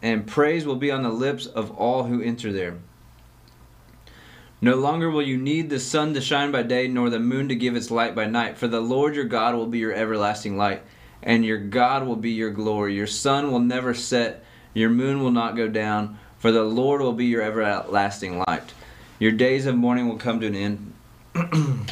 and 0.03 0.27
praise 0.27 0.67
will 0.67 0.77
be 0.77 0.91
on 0.91 1.03
the 1.03 1.09
lips 1.09 1.47
of 1.47 1.71
all 1.71 2.05
who 2.05 2.21
enter 2.21 2.53
there. 2.53 2.77
No 4.65 4.77
longer 4.77 5.11
will 5.11 5.23
you 5.23 5.37
need 5.37 5.69
the 5.71 5.81
sun 5.81 6.15
to 6.15 6.21
shine 6.21 6.53
by 6.53 6.63
day, 6.63 6.87
nor 6.87 7.11
the 7.11 7.19
moon 7.19 7.49
to 7.49 7.57
give 7.57 7.75
its 7.75 7.91
light 7.91 8.15
by 8.15 8.27
night, 8.27 8.57
for 8.57 8.69
the 8.69 8.81
Lord 8.81 9.17
your 9.17 9.25
God 9.25 9.57
will 9.57 9.67
be 9.67 9.81
your 9.81 9.93
everlasting 9.93 10.57
light, 10.57 10.83
and 11.21 11.45
your 11.45 11.59
God 11.59 12.07
will 12.07 12.15
be 12.15 12.31
your 12.31 12.53
glory. 12.53 12.95
Your 12.95 13.09
sun 13.09 13.51
will 13.51 13.59
never 13.59 13.93
set, 13.93 14.45
your 14.73 14.89
moon 14.89 15.21
will 15.21 15.33
not 15.33 15.57
go 15.57 15.67
down, 15.67 16.17
for 16.39 16.53
the 16.53 16.63
Lord 16.63 17.01
will 17.01 17.13
be 17.13 17.27
your 17.27 17.43
everlasting 17.43 18.39
light. 18.47 18.73
Your 19.19 19.33
days 19.33 19.67
of 19.67 19.75
mourning 19.75 20.09
will 20.09 20.17
come 20.17 20.39
to 20.39 20.47
an 20.47 20.55
end. 20.55 20.95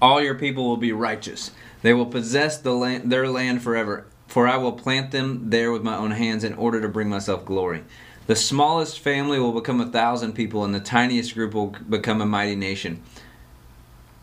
All 0.00 0.22
your 0.22 0.36
people 0.36 0.66
will 0.66 0.78
be 0.78 0.92
righteous. 0.92 1.50
They 1.82 1.92
will 1.92 2.06
possess 2.06 2.56
the 2.56 2.72
land, 2.72 3.12
their 3.12 3.28
land 3.28 3.62
forever. 3.62 4.06
For 4.26 4.46
I 4.46 4.56
will 4.56 4.72
plant 4.72 5.12
them 5.12 5.50
there 5.50 5.72
with 5.72 5.82
my 5.82 5.96
own 5.96 6.10
hands 6.10 6.44
in 6.44 6.54
order 6.54 6.80
to 6.80 6.88
bring 6.88 7.08
myself 7.08 7.44
glory. 7.44 7.84
The 8.26 8.36
smallest 8.36 8.98
family 8.98 9.38
will 9.38 9.52
become 9.52 9.80
a 9.80 9.86
thousand 9.86 10.32
people, 10.32 10.64
and 10.64 10.74
the 10.74 10.80
tiniest 10.80 11.34
group 11.34 11.54
will 11.54 11.76
become 11.88 12.20
a 12.20 12.26
mighty 12.26 12.56
nation. 12.56 13.02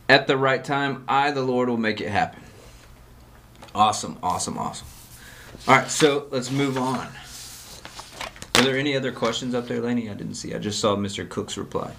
At 0.09 0.27
the 0.27 0.37
right 0.37 0.63
time, 0.63 1.05
I, 1.07 1.31
the 1.31 1.41
Lord, 1.41 1.69
will 1.69 1.77
make 1.77 2.01
it 2.01 2.09
happen. 2.09 2.43
Awesome, 3.73 4.17
awesome, 4.21 4.57
awesome. 4.57 4.87
All 5.67 5.77
right, 5.77 5.89
so 5.89 6.27
let's 6.31 6.51
move 6.51 6.77
on. 6.77 7.07
Are 8.55 8.61
there 8.61 8.77
any 8.77 8.95
other 8.95 9.11
questions 9.11 9.55
up 9.55 9.67
there, 9.67 9.79
Laney? 9.79 10.09
I 10.09 10.13
didn't 10.13 10.35
see. 10.35 10.53
I 10.53 10.59
just 10.59 10.79
saw 10.79 10.95
Mr. 10.95 11.27
Cook's 11.27 11.57
reply. 11.57 11.93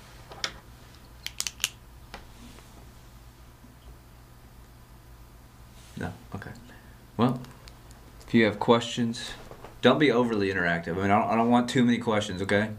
No. 5.96 6.12
Okay. 6.34 6.50
Well, 7.16 7.40
you 8.35 8.44
have 8.44 8.59
questions, 8.59 9.31
don't 9.81 9.99
be 9.99 10.11
overly 10.11 10.53
interactive. 10.53 10.97
I 10.97 11.03
mean, 11.03 11.11
I 11.11 11.20
don't, 11.20 11.31
I 11.31 11.37
don't 11.37 11.51
want 11.51 11.70
too 11.70 11.85
many 11.85 11.99
questions. 11.99 12.42
Okay. 12.42 12.70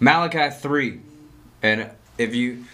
Malachi 0.00 0.50
three, 0.50 1.00
and 1.62 1.90
if 2.18 2.34
you 2.34 2.64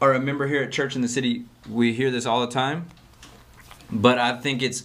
are 0.00 0.14
a 0.14 0.20
member 0.20 0.46
here 0.46 0.62
at 0.62 0.70
Church 0.70 0.94
in 0.94 1.02
the 1.02 1.08
City, 1.08 1.44
we 1.68 1.92
hear 1.92 2.10
this 2.10 2.26
all 2.26 2.40
the 2.40 2.52
time. 2.52 2.86
But 3.90 4.18
I 4.18 4.36
think 4.36 4.62
it's 4.62 4.84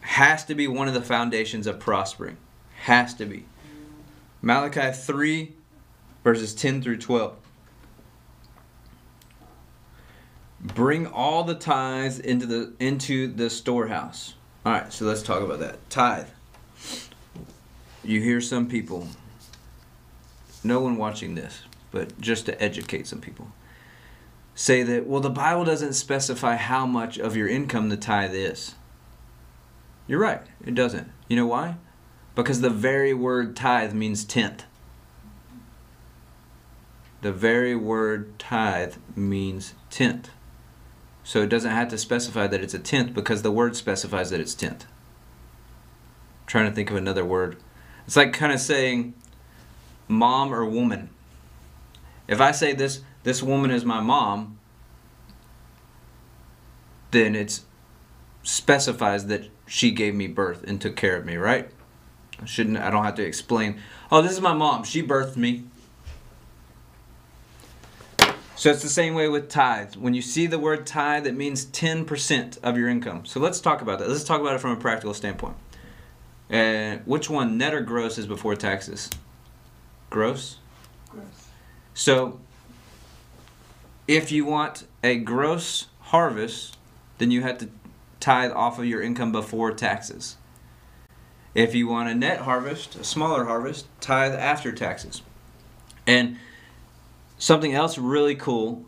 has 0.00 0.44
to 0.46 0.54
be 0.54 0.66
one 0.66 0.88
of 0.88 0.94
the 0.94 1.02
foundations 1.02 1.66
of 1.66 1.78
prospering. 1.78 2.36
Has 2.82 3.14
to 3.14 3.26
be. 3.26 3.44
Malachi 4.42 4.90
3, 4.90 5.52
verses 6.24 6.54
10 6.54 6.82
through 6.82 6.96
12. 6.96 7.36
Bring 10.62 11.06
all 11.06 11.44
the 11.44 11.54
tithes 11.54 12.18
into 12.18 12.46
the 12.46 12.72
into 12.80 13.28
the 13.28 13.48
storehouse. 13.48 14.34
All 14.64 14.72
right, 14.72 14.92
so 14.92 15.06
let's 15.06 15.22
talk 15.22 15.42
about 15.42 15.60
that. 15.60 15.88
Tithe. 15.88 16.28
You 18.04 18.20
hear 18.20 18.40
some 18.40 18.66
people, 18.68 19.08
no 20.62 20.80
one 20.80 20.96
watching 20.96 21.34
this, 21.34 21.62
but 21.90 22.20
just 22.20 22.46
to 22.46 22.62
educate 22.62 23.06
some 23.06 23.20
people, 23.20 23.52
say 24.54 24.82
that, 24.82 25.06
well, 25.06 25.20
the 25.20 25.30
Bible 25.30 25.64
doesn't 25.64 25.94
specify 25.94 26.56
how 26.56 26.84
much 26.84 27.18
of 27.18 27.36
your 27.36 27.48
income 27.48 27.88
the 27.88 27.96
tithe 27.96 28.34
is. 28.34 28.74
You're 30.06 30.20
right, 30.20 30.42
it 30.64 30.74
doesn't. 30.74 31.10
You 31.28 31.36
know 31.36 31.46
why? 31.46 31.76
Because 32.34 32.60
the 32.60 32.70
very 32.70 33.14
word 33.14 33.56
tithe 33.56 33.94
means 33.94 34.24
tenth. 34.24 34.64
The 37.22 37.32
very 37.32 37.74
word 37.74 38.38
tithe 38.38 38.96
means 39.16 39.74
tenth. 39.90 40.30
So 41.30 41.44
it 41.44 41.48
doesn't 41.48 41.70
have 41.70 41.86
to 41.90 41.96
specify 41.96 42.48
that 42.48 42.60
it's 42.60 42.74
a 42.74 42.78
tenth 42.80 43.14
because 43.14 43.42
the 43.42 43.52
word 43.52 43.76
specifies 43.76 44.30
that 44.30 44.40
it's 44.40 44.52
tenth. 44.52 44.82
I'm 44.82 46.46
trying 46.48 46.68
to 46.68 46.74
think 46.74 46.90
of 46.90 46.96
another 46.96 47.24
word. 47.24 47.56
It's 48.04 48.16
like 48.16 48.32
kind 48.32 48.52
of 48.52 48.58
saying 48.58 49.14
mom 50.08 50.52
or 50.52 50.64
woman. 50.64 51.08
If 52.26 52.40
I 52.40 52.50
say 52.50 52.72
this 52.72 53.02
this 53.22 53.44
woman 53.44 53.70
is 53.70 53.84
my 53.84 54.00
mom, 54.00 54.58
then 57.12 57.36
it 57.36 57.60
specifies 58.42 59.26
that 59.26 59.50
she 59.68 59.92
gave 59.92 60.16
me 60.16 60.26
birth 60.26 60.64
and 60.66 60.80
took 60.80 60.96
care 60.96 61.16
of 61.16 61.24
me, 61.24 61.36
right? 61.36 61.70
I 62.42 62.46
shouldn't 62.46 62.76
I 62.76 62.90
don't 62.90 63.04
have 63.04 63.14
to 63.14 63.24
explain, 63.24 63.78
"Oh, 64.10 64.20
this 64.20 64.32
is 64.32 64.40
my 64.40 64.52
mom. 64.52 64.82
She 64.82 65.00
birthed 65.00 65.36
me." 65.36 65.62
So 68.60 68.70
it's 68.70 68.82
the 68.82 68.90
same 68.90 69.14
way 69.14 69.26
with 69.26 69.48
tithe. 69.48 69.96
When 69.96 70.12
you 70.12 70.20
see 70.20 70.46
the 70.46 70.58
word 70.58 70.86
tithe, 70.86 71.26
it 71.26 71.34
means 71.34 71.64
10% 71.64 72.58
of 72.62 72.76
your 72.76 72.90
income. 72.90 73.24
So 73.24 73.40
let's 73.40 73.58
talk 73.58 73.80
about 73.80 74.00
that. 74.00 74.08
Let's 74.10 74.22
talk 74.22 74.38
about 74.38 74.54
it 74.54 74.58
from 74.58 74.72
a 74.72 74.76
practical 74.76 75.14
standpoint. 75.14 75.56
Uh, 76.52 76.98
which 77.06 77.30
one, 77.30 77.56
net 77.56 77.72
or 77.72 77.80
gross, 77.80 78.18
is 78.18 78.26
before 78.26 78.54
taxes? 78.54 79.08
Gross? 80.10 80.58
Gross. 81.08 81.24
So 81.94 82.38
if 84.06 84.30
you 84.30 84.44
want 84.44 84.86
a 85.02 85.16
gross 85.16 85.86
harvest, 86.00 86.76
then 87.16 87.30
you 87.30 87.40
have 87.40 87.56
to 87.60 87.70
tithe 88.20 88.52
off 88.52 88.78
of 88.78 88.84
your 88.84 89.00
income 89.00 89.32
before 89.32 89.72
taxes. 89.72 90.36
If 91.54 91.74
you 91.74 91.88
want 91.88 92.10
a 92.10 92.14
net 92.14 92.40
harvest, 92.40 92.94
a 92.96 93.04
smaller 93.04 93.46
harvest, 93.46 93.86
tithe 94.02 94.34
after 94.34 94.70
taxes. 94.70 95.22
And 96.06 96.36
something 97.40 97.74
else 97.74 97.98
really 97.98 98.36
cool 98.36 98.84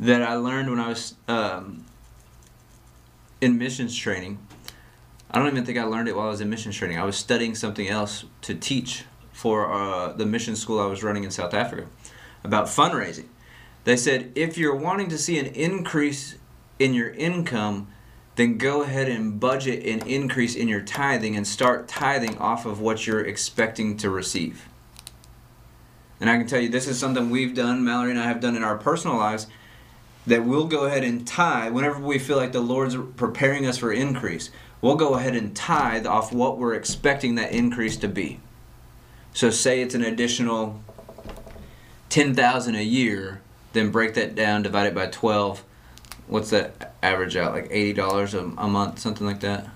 that 0.00 0.22
I 0.22 0.36
learned 0.36 0.70
when 0.70 0.78
I 0.78 0.88
was 0.88 1.14
um, 1.26 1.84
in 3.40 3.58
missions 3.58 3.94
training. 3.94 4.38
I 5.30 5.38
don't 5.38 5.48
even 5.48 5.66
think 5.66 5.76
I 5.76 5.82
learned 5.82 6.08
it 6.08 6.16
while 6.16 6.28
I 6.28 6.30
was 6.30 6.40
in 6.40 6.48
missions 6.48 6.76
training. 6.76 6.98
I 6.98 7.04
was 7.04 7.16
studying 7.16 7.54
something 7.54 7.88
else 7.88 8.24
to 8.42 8.54
teach 8.54 9.04
for 9.32 9.70
uh, 9.70 10.12
the 10.12 10.24
mission 10.24 10.56
school 10.56 10.80
I 10.80 10.86
was 10.86 11.02
running 11.02 11.24
in 11.24 11.30
South 11.30 11.52
Africa 11.52 11.86
about 12.44 12.66
fundraising. 12.66 13.26
They 13.84 13.96
said 13.96 14.32
if 14.34 14.56
you're 14.56 14.76
wanting 14.76 15.08
to 15.10 15.18
see 15.18 15.38
an 15.38 15.46
increase 15.46 16.36
in 16.78 16.94
your 16.94 17.10
income, 17.10 17.88
then 18.36 18.58
go 18.58 18.82
ahead 18.82 19.08
and 19.08 19.40
budget 19.40 19.84
an 19.84 20.06
increase 20.06 20.54
in 20.54 20.68
your 20.68 20.80
tithing 20.82 21.36
and 21.36 21.46
start 21.46 21.88
tithing 21.88 22.38
off 22.38 22.64
of 22.64 22.80
what 22.80 23.06
you're 23.06 23.24
expecting 23.24 23.96
to 23.96 24.08
receive. 24.08 24.68
And 26.20 26.28
I 26.28 26.36
can 26.36 26.46
tell 26.46 26.60
you, 26.60 26.68
this 26.68 26.88
is 26.88 26.98
something 26.98 27.30
we've 27.30 27.54
done, 27.54 27.84
Mallory 27.84 28.10
and 28.10 28.20
I 28.20 28.24
have 28.24 28.40
done 28.40 28.56
in 28.56 28.64
our 28.64 28.76
personal 28.76 29.16
lives, 29.16 29.46
that 30.26 30.44
we'll 30.44 30.66
go 30.66 30.84
ahead 30.84 31.04
and 31.04 31.26
tithe 31.26 31.72
whenever 31.72 32.00
we 32.00 32.18
feel 32.18 32.36
like 32.36 32.52
the 32.52 32.60
Lord's 32.60 32.96
preparing 33.16 33.66
us 33.66 33.78
for 33.78 33.92
increase. 33.92 34.50
We'll 34.80 34.96
go 34.96 35.14
ahead 35.14 35.34
and 35.34 35.56
tithe 35.56 36.06
off 36.06 36.32
what 36.32 36.58
we're 36.58 36.74
expecting 36.74 37.34
that 37.36 37.52
increase 37.52 37.96
to 37.98 38.08
be. 38.08 38.40
So, 39.32 39.50
say 39.50 39.80
it's 39.80 39.94
an 39.94 40.04
additional 40.04 40.80
10,000 42.08 42.74
a 42.74 42.82
year, 42.82 43.40
then 43.72 43.90
break 43.90 44.14
that 44.14 44.34
down, 44.34 44.62
divide 44.62 44.86
it 44.86 44.94
by 44.94 45.06
12. 45.06 45.64
What's 46.26 46.50
that 46.50 46.94
average 47.02 47.36
out? 47.36 47.52
Like 47.52 47.70
$80 47.70 48.34
a, 48.34 48.60
a 48.60 48.68
month, 48.68 48.98
something 48.98 49.26
like 49.26 49.40
that? 49.40 49.68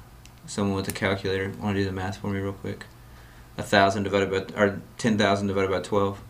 Someone 0.47 0.77
with 0.77 0.89
a 0.89 0.93
calculator, 0.93 1.53
want 1.61 1.77
to 1.77 1.83
do 1.83 1.85
the 1.85 1.93
math 1.93 2.19
for 2.19 2.29
me 2.29 2.41
real 2.41 2.53
quick? 2.53 2.85
A 3.59 3.63
thousand 3.63 4.05
divided 4.05 4.31
by, 4.31 4.61
or 4.61 4.81
10,000 4.99 5.47
divided 5.47 5.71
by 5.71 5.81
12. 5.81 6.21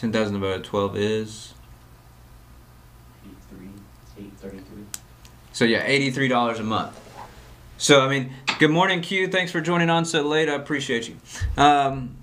Ten 0.00 0.12
thousand 0.12 0.32
divided 0.32 0.62
by 0.62 0.66
twelve 0.66 0.96
is 0.96 1.52
Eight-three, 3.22 3.68
eight 4.18 4.32
thirty-three. 4.38 4.84
so 5.52 5.66
yeah, 5.66 5.82
eighty 5.84 6.10
three 6.10 6.26
dollars 6.26 6.58
a 6.58 6.62
month. 6.62 6.98
So 7.76 8.00
I 8.00 8.08
mean, 8.08 8.32
good 8.58 8.70
morning, 8.70 9.02
Q. 9.02 9.28
Thanks 9.28 9.52
for 9.52 9.60
joining 9.60 9.90
on 9.90 10.06
so 10.06 10.22
late. 10.22 10.48
I 10.48 10.54
appreciate 10.54 11.06
you. 11.06 11.16
Um, 11.62 12.16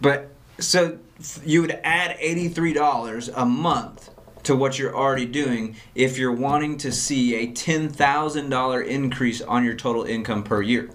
but 0.00 0.32
so 0.58 0.98
you 1.44 1.60
would 1.60 1.78
add 1.84 2.16
eighty 2.18 2.48
three 2.48 2.72
dollars 2.72 3.28
a 3.28 3.46
month 3.46 4.10
to 4.42 4.56
what 4.56 4.76
you're 4.76 4.96
already 4.96 5.26
doing 5.26 5.76
if 5.94 6.18
you're 6.18 6.34
wanting 6.34 6.78
to 6.78 6.90
see 6.90 7.36
a 7.36 7.52
ten 7.52 7.90
thousand 7.90 8.50
dollar 8.50 8.82
increase 8.82 9.40
on 9.40 9.64
your 9.64 9.74
total 9.74 10.02
income 10.02 10.42
per 10.42 10.62
year. 10.62 10.90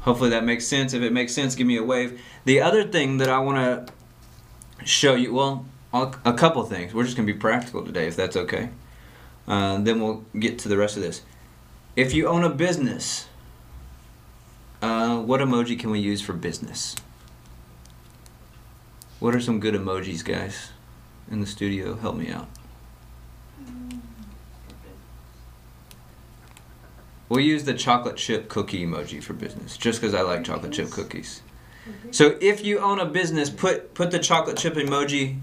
Hopefully 0.00 0.30
that 0.30 0.42
makes 0.42 0.66
sense. 0.66 0.94
If 0.94 1.02
it 1.02 1.12
makes 1.12 1.32
sense, 1.32 1.54
give 1.54 1.68
me 1.68 1.76
a 1.76 1.84
wave. 1.84 2.20
The 2.44 2.60
other 2.60 2.82
thing 2.82 3.18
that 3.18 3.28
I 3.28 3.38
want 3.38 3.86
to 3.86 3.92
show 4.84 5.14
you, 5.14 5.34
well, 5.34 5.66
a 5.92 6.32
couple 6.32 6.62
things. 6.64 6.94
We're 6.94 7.04
just 7.04 7.16
gonna 7.16 7.26
be 7.26 7.34
practical 7.34 7.84
today, 7.84 8.06
if 8.06 8.16
that's 8.16 8.36
okay. 8.36 8.70
Uh, 9.46 9.78
then 9.78 10.00
we'll 10.00 10.24
get 10.38 10.58
to 10.60 10.68
the 10.68 10.76
rest 10.76 10.96
of 10.96 11.02
this. 11.02 11.22
If 11.96 12.12
you 12.12 12.28
own 12.28 12.44
a 12.44 12.50
business, 12.50 13.26
uh, 14.82 15.18
what 15.20 15.40
emoji 15.40 15.78
can 15.78 15.90
we 15.90 15.98
use 15.98 16.20
for 16.20 16.32
business? 16.32 16.94
What 19.18 19.34
are 19.34 19.40
some 19.40 19.58
good 19.58 19.74
emojis, 19.74 20.24
guys, 20.24 20.70
in 21.30 21.40
the 21.40 21.46
studio? 21.46 21.96
Help 21.96 22.16
me 22.16 22.30
out. 22.30 22.48
We'll 27.28 27.40
use 27.40 27.64
the 27.64 27.74
chocolate 27.74 28.16
chip 28.16 28.48
cookie 28.48 28.86
emoji 28.86 29.22
for 29.22 29.32
business, 29.32 29.76
just 29.76 30.00
because 30.00 30.14
I 30.14 30.22
like 30.22 30.44
chocolate 30.44 30.72
chip 30.72 30.90
cookies. 30.90 31.42
Mm-hmm. 31.88 32.12
So 32.12 32.36
if 32.40 32.64
you 32.64 32.78
own 32.78 32.98
a 32.98 33.06
business, 33.06 33.50
put 33.50 33.94
put 33.94 34.10
the 34.10 34.18
chocolate 34.18 34.56
chip 34.56 34.74
emoji 34.74 35.38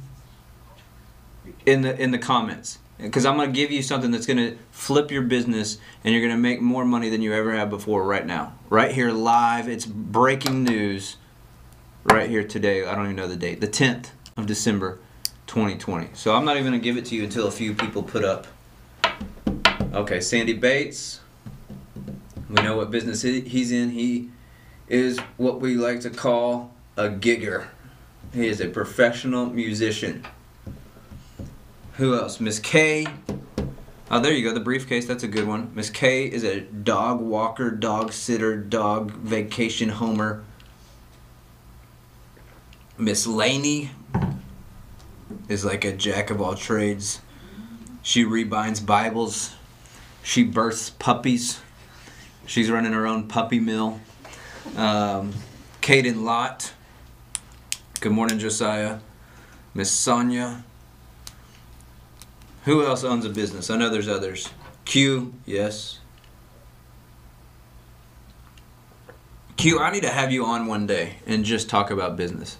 in 1.65 1.81
the 1.81 1.99
in 1.99 2.12
the 2.12 2.17
comments 2.17 2.79
because 2.97 3.25
I'm 3.25 3.38
gonna 3.38 3.51
give 3.51 3.71
you 3.71 3.81
something 3.81 4.12
that's 4.12 4.25
gonna 4.25 4.55
flip 4.71 5.12
your 5.12 5.23
business 5.23 5.77
and 6.03 6.13
you're 6.13 6.21
gonna 6.21 6.39
make 6.39 6.62
more 6.62 6.86
money 6.86 7.10
than 7.10 7.21
you 7.21 7.34
ever 7.34 7.53
have 7.53 7.69
before 7.69 8.03
right 8.03 8.25
now, 8.25 8.53
right 8.69 8.91
here 8.91 9.12
live. 9.12 9.67
It's 9.67 9.86
breaking 9.86 10.63
news, 10.63 11.17
right 12.05 12.29
here 12.29 12.43
today. 12.43 12.86
I 12.86 12.95
don't 12.95 13.05
even 13.05 13.15
know 13.15 13.27
the 13.27 13.36
date, 13.36 13.62
the 13.62 13.67
10th 13.67 14.12
of 14.38 14.45
December, 14.45 14.99
2020. 15.47 16.10
So 16.13 16.36
I'm 16.36 16.45
not 16.45 16.58
even 16.58 16.65
gonna 16.71 16.79
give 16.79 16.97
it 16.97 17.05
to 17.05 17.15
you 17.15 17.23
until 17.23 17.47
a 17.47 17.51
few 17.51 17.73
people 17.73 18.03
put 18.03 18.23
up. 18.23 18.47
Okay, 19.93 20.21
Sandy 20.21 20.53
Bates. 20.53 21.19
We 22.49 22.62
know 22.62 22.77
what 22.77 22.91
business 22.91 23.23
he's 23.23 23.71
in. 23.71 23.89
He 23.89 24.29
is 24.88 25.19
what 25.38 25.60
we 25.60 25.76
like 25.76 26.02
to 26.02 26.10
call 26.10 26.74
a 26.98 27.10
gigger. 27.10 27.67
He 28.34 28.48
is 28.48 28.62
a 28.62 28.67
professional 28.67 29.48
musician. 29.48 30.26
Who 31.93 32.15
else? 32.15 32.39
Miss 32.39 32.60
Kay. 32.60 33.08
Oh, 34.12 34.19
there 34.19 34.34
you 34.34 34.43
go. 34.43 34.54
The 34.54 34.60
briefcase. 34.60 35.06
That's 35.06 35.24
a 35.24 35.28
good 35.28 35.48
one. 35.48 35.71
Miss 35.74 35.89
Kay 35.89 36.26
is 36.26 36.43
a 36.43 36.62
dog 36.62 37.21
walker, 37.21 37.71
dog 37.71 38.12
sitter, 38.12 38.58
dog 38.58 39.12
vacation 39.12 39.89
homer. 39.89 40.43
Miss 42.98 43.26
Laney 43.26 43.91
is 45.50 45.65
like 45.65 45.84
a 45.84 45.91
jack 45.91 46.30
of 46.30 46.41
all 46.41 46.56
trades. 46.56 47.21
She 48.02 48.24
rebinds 48.24 48.86
Bibles. 48.86 49.56
She 50.21 50.43
births 50.43 50.91
puppies. 50.91 51.60
She's 52.45 52.69
running 52.69 52.93
her 52.93 53.08
own 53.08 53.28
puppy 53.28 53.60
mill. 53.60 54.00
Um, 54.75 55.34
Caden 55.82 56.23
Lott. 56.23 56.73
Good 57.99 58.12
morning, 58.12 58.39
Josiah. 58.39 58.99
Miss 59.73 59.91
Sonia. 59.91 60.63
Who 62.65 62.86
else 62.86 63.04
owns 63.04 63.25
a 63.25 63.30
business? 63.30 63.69
I 63.69 63.78
know 63.78 63.89
there's 63.89 64.08
others. 64.08 64.49
Q, 64.86 65.34
yes. 65.45 65.99
Q, 69.58 69.80
I 69.80 69.91
need 69.91 70.04
to 70.04 70.10
have 70.10 70.32
you 70.32 70.45
on 70.45 70.67
one 70.67 70.88
day 70.88 71.17
and 71.25 71.45
just 71.45 71.69
talk 71.69 71.91
about 71.91 72.17
business. 72.17 72.58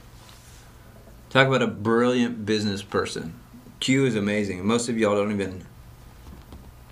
Talk 1.30 1.48
about 1.48 1.62
a 1.62 1.68
brilliant 1.68 2.46
business 2.46 2.82
person. 2.82 3.34
Q 3.80 4.06
is 4.06 4.16
amazing. 4.16 4.66
Most 4.66 4.90
of 4.90 4.98
y'all 4.98 5.16
don't 5.16 5.32
even 5.32 5.66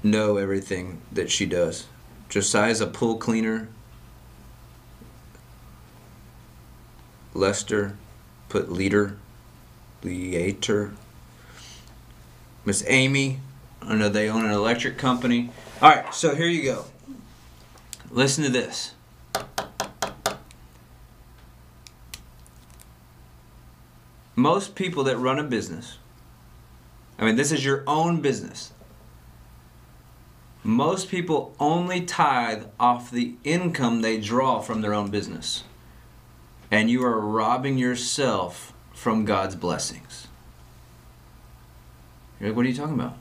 know 0.03 0.37
everything 0.37 1.01
that 1.11 1.31
she 1.31 1.45
does. 1.45 1.87
Josiah's 2.29 2.81
a 2.81 2.87
pool 2.87 3.17
cleaner. 3.17 3.69
Lester 7.33 7.97
put 8.49 8.71
leader, 8.71 9.17
leader. 10.03 10.93
Miss 12.65 12.83
Amy, 12.87 13.39
I 13.81 13.95
know 13.95 14.09
they 14.09 14.29
own 14.29 14.45
an 14.45 14.51
electric 14.51 14.97
company. 14.97 15.49
All 15.81 15.89
right, 15.89 16.13
so 16.13 16.35
here 16.35 16.47
you 16.47 16.63
go. 16.63 16.85
Listen 18.09 18.43
to 18.43 18.49
this. 18.49 18.93
Most 24.35 24.75
people 24.75 25.03
that 25.03 25.17
run 25.17 25.39
a 25.39 25.43
business, 25.43 25.97
I 27.19 27.25
mean, 27.25 27.35
this 27.35 27.51
is 27.51 27.63
your 27.63 27.83
own 27.85 28.21
business. 28.21 28.71
Most 30.63 31.09
people 31.09 31.53
only 31.59 32.01
tithe 32.01 32.65
off 32.79 33.11
the 33.11 33.35
income 33.43 34.01
they 34.01 34.19
draw 34.19 34.59
from 34.59 34.81
their 34.81 34.93
own 34.93 35.11
business. 35.11 35.63
And 36.73 36.89
you 36.89 37.05
are 37.05 37.19
robbing 37.19 37.77
yourself 37.77 38.73
from 38.95 39.25
God's 39.25 39.55
blessings. 39.55 40.27
You're 42.39 42.49
like, 42.49 42.57
what 42.57 42.65
are 42.65 42.69
you 42.69 42.75
talking 42.75 42.95
about? 42.95 43.15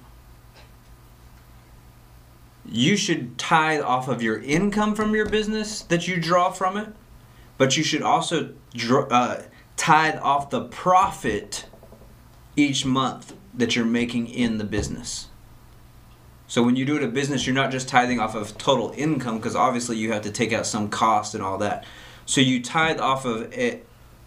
You 2.65 2.97
should 2.97 3.37
tithe 3.37 3.83
off 3.83 4.09
of 4.09 4.23
your 4.23 4.41
income 4.41 4.95
from 4.95 5.15
your 5.15 5.29
business 5.29 5.83
that 5.83 6.09
you 6.09 6.19
draw 6.19 6.51
from 6.51 6.79
it, 6.79 6.95
but 7.59 7.77
you 7.77 7.85
should 7.85 8.01
also 8.01 8.55
draw, 8.73 9.03
uh, 9.09 9.43
tithe 9.77 10.19
off 10.23 10.49
the 10.49 10.63
profit 10.63 11.67
each 12.57 12.87
month 12.87 13.35
that 13.53 13.77
you're 13.77 13.85
making 13.85 14.29
in 14.29 14.57
the 14.57 14.65
business. 14.65 15.29
So 16.47 16.63
when 16.63 16.77
you 16.77 16.87
do 16.87 16.97
it 16.97 17.03
a 17.03 17.09
business, 17.09 17.47
you're 17.47 17.55
not 17.55 17.71
just 17.71 17.87
tithing 17.87 18.19
off 18.19 18.35
of 18.35 18.57
total 18.57 18.95
income 18.97 19.37
because 19.37 19.55
obviously 19.55 19.99
you 19.99 20.13
have 20.13 20.23
to 20.23 20.31
take 20.31 20.55
out 20.55 20.65
some 20.65 20.89
cost 20.89 21.35
and 21.35 21.45
all 21.45 21.59
that. 21.59 21.85
So 22.27 22.41
you 22.41 22.63
tithe 22.63 23.01
off 23.01 23.25
of 23.25 23.53
it 23.53 23.87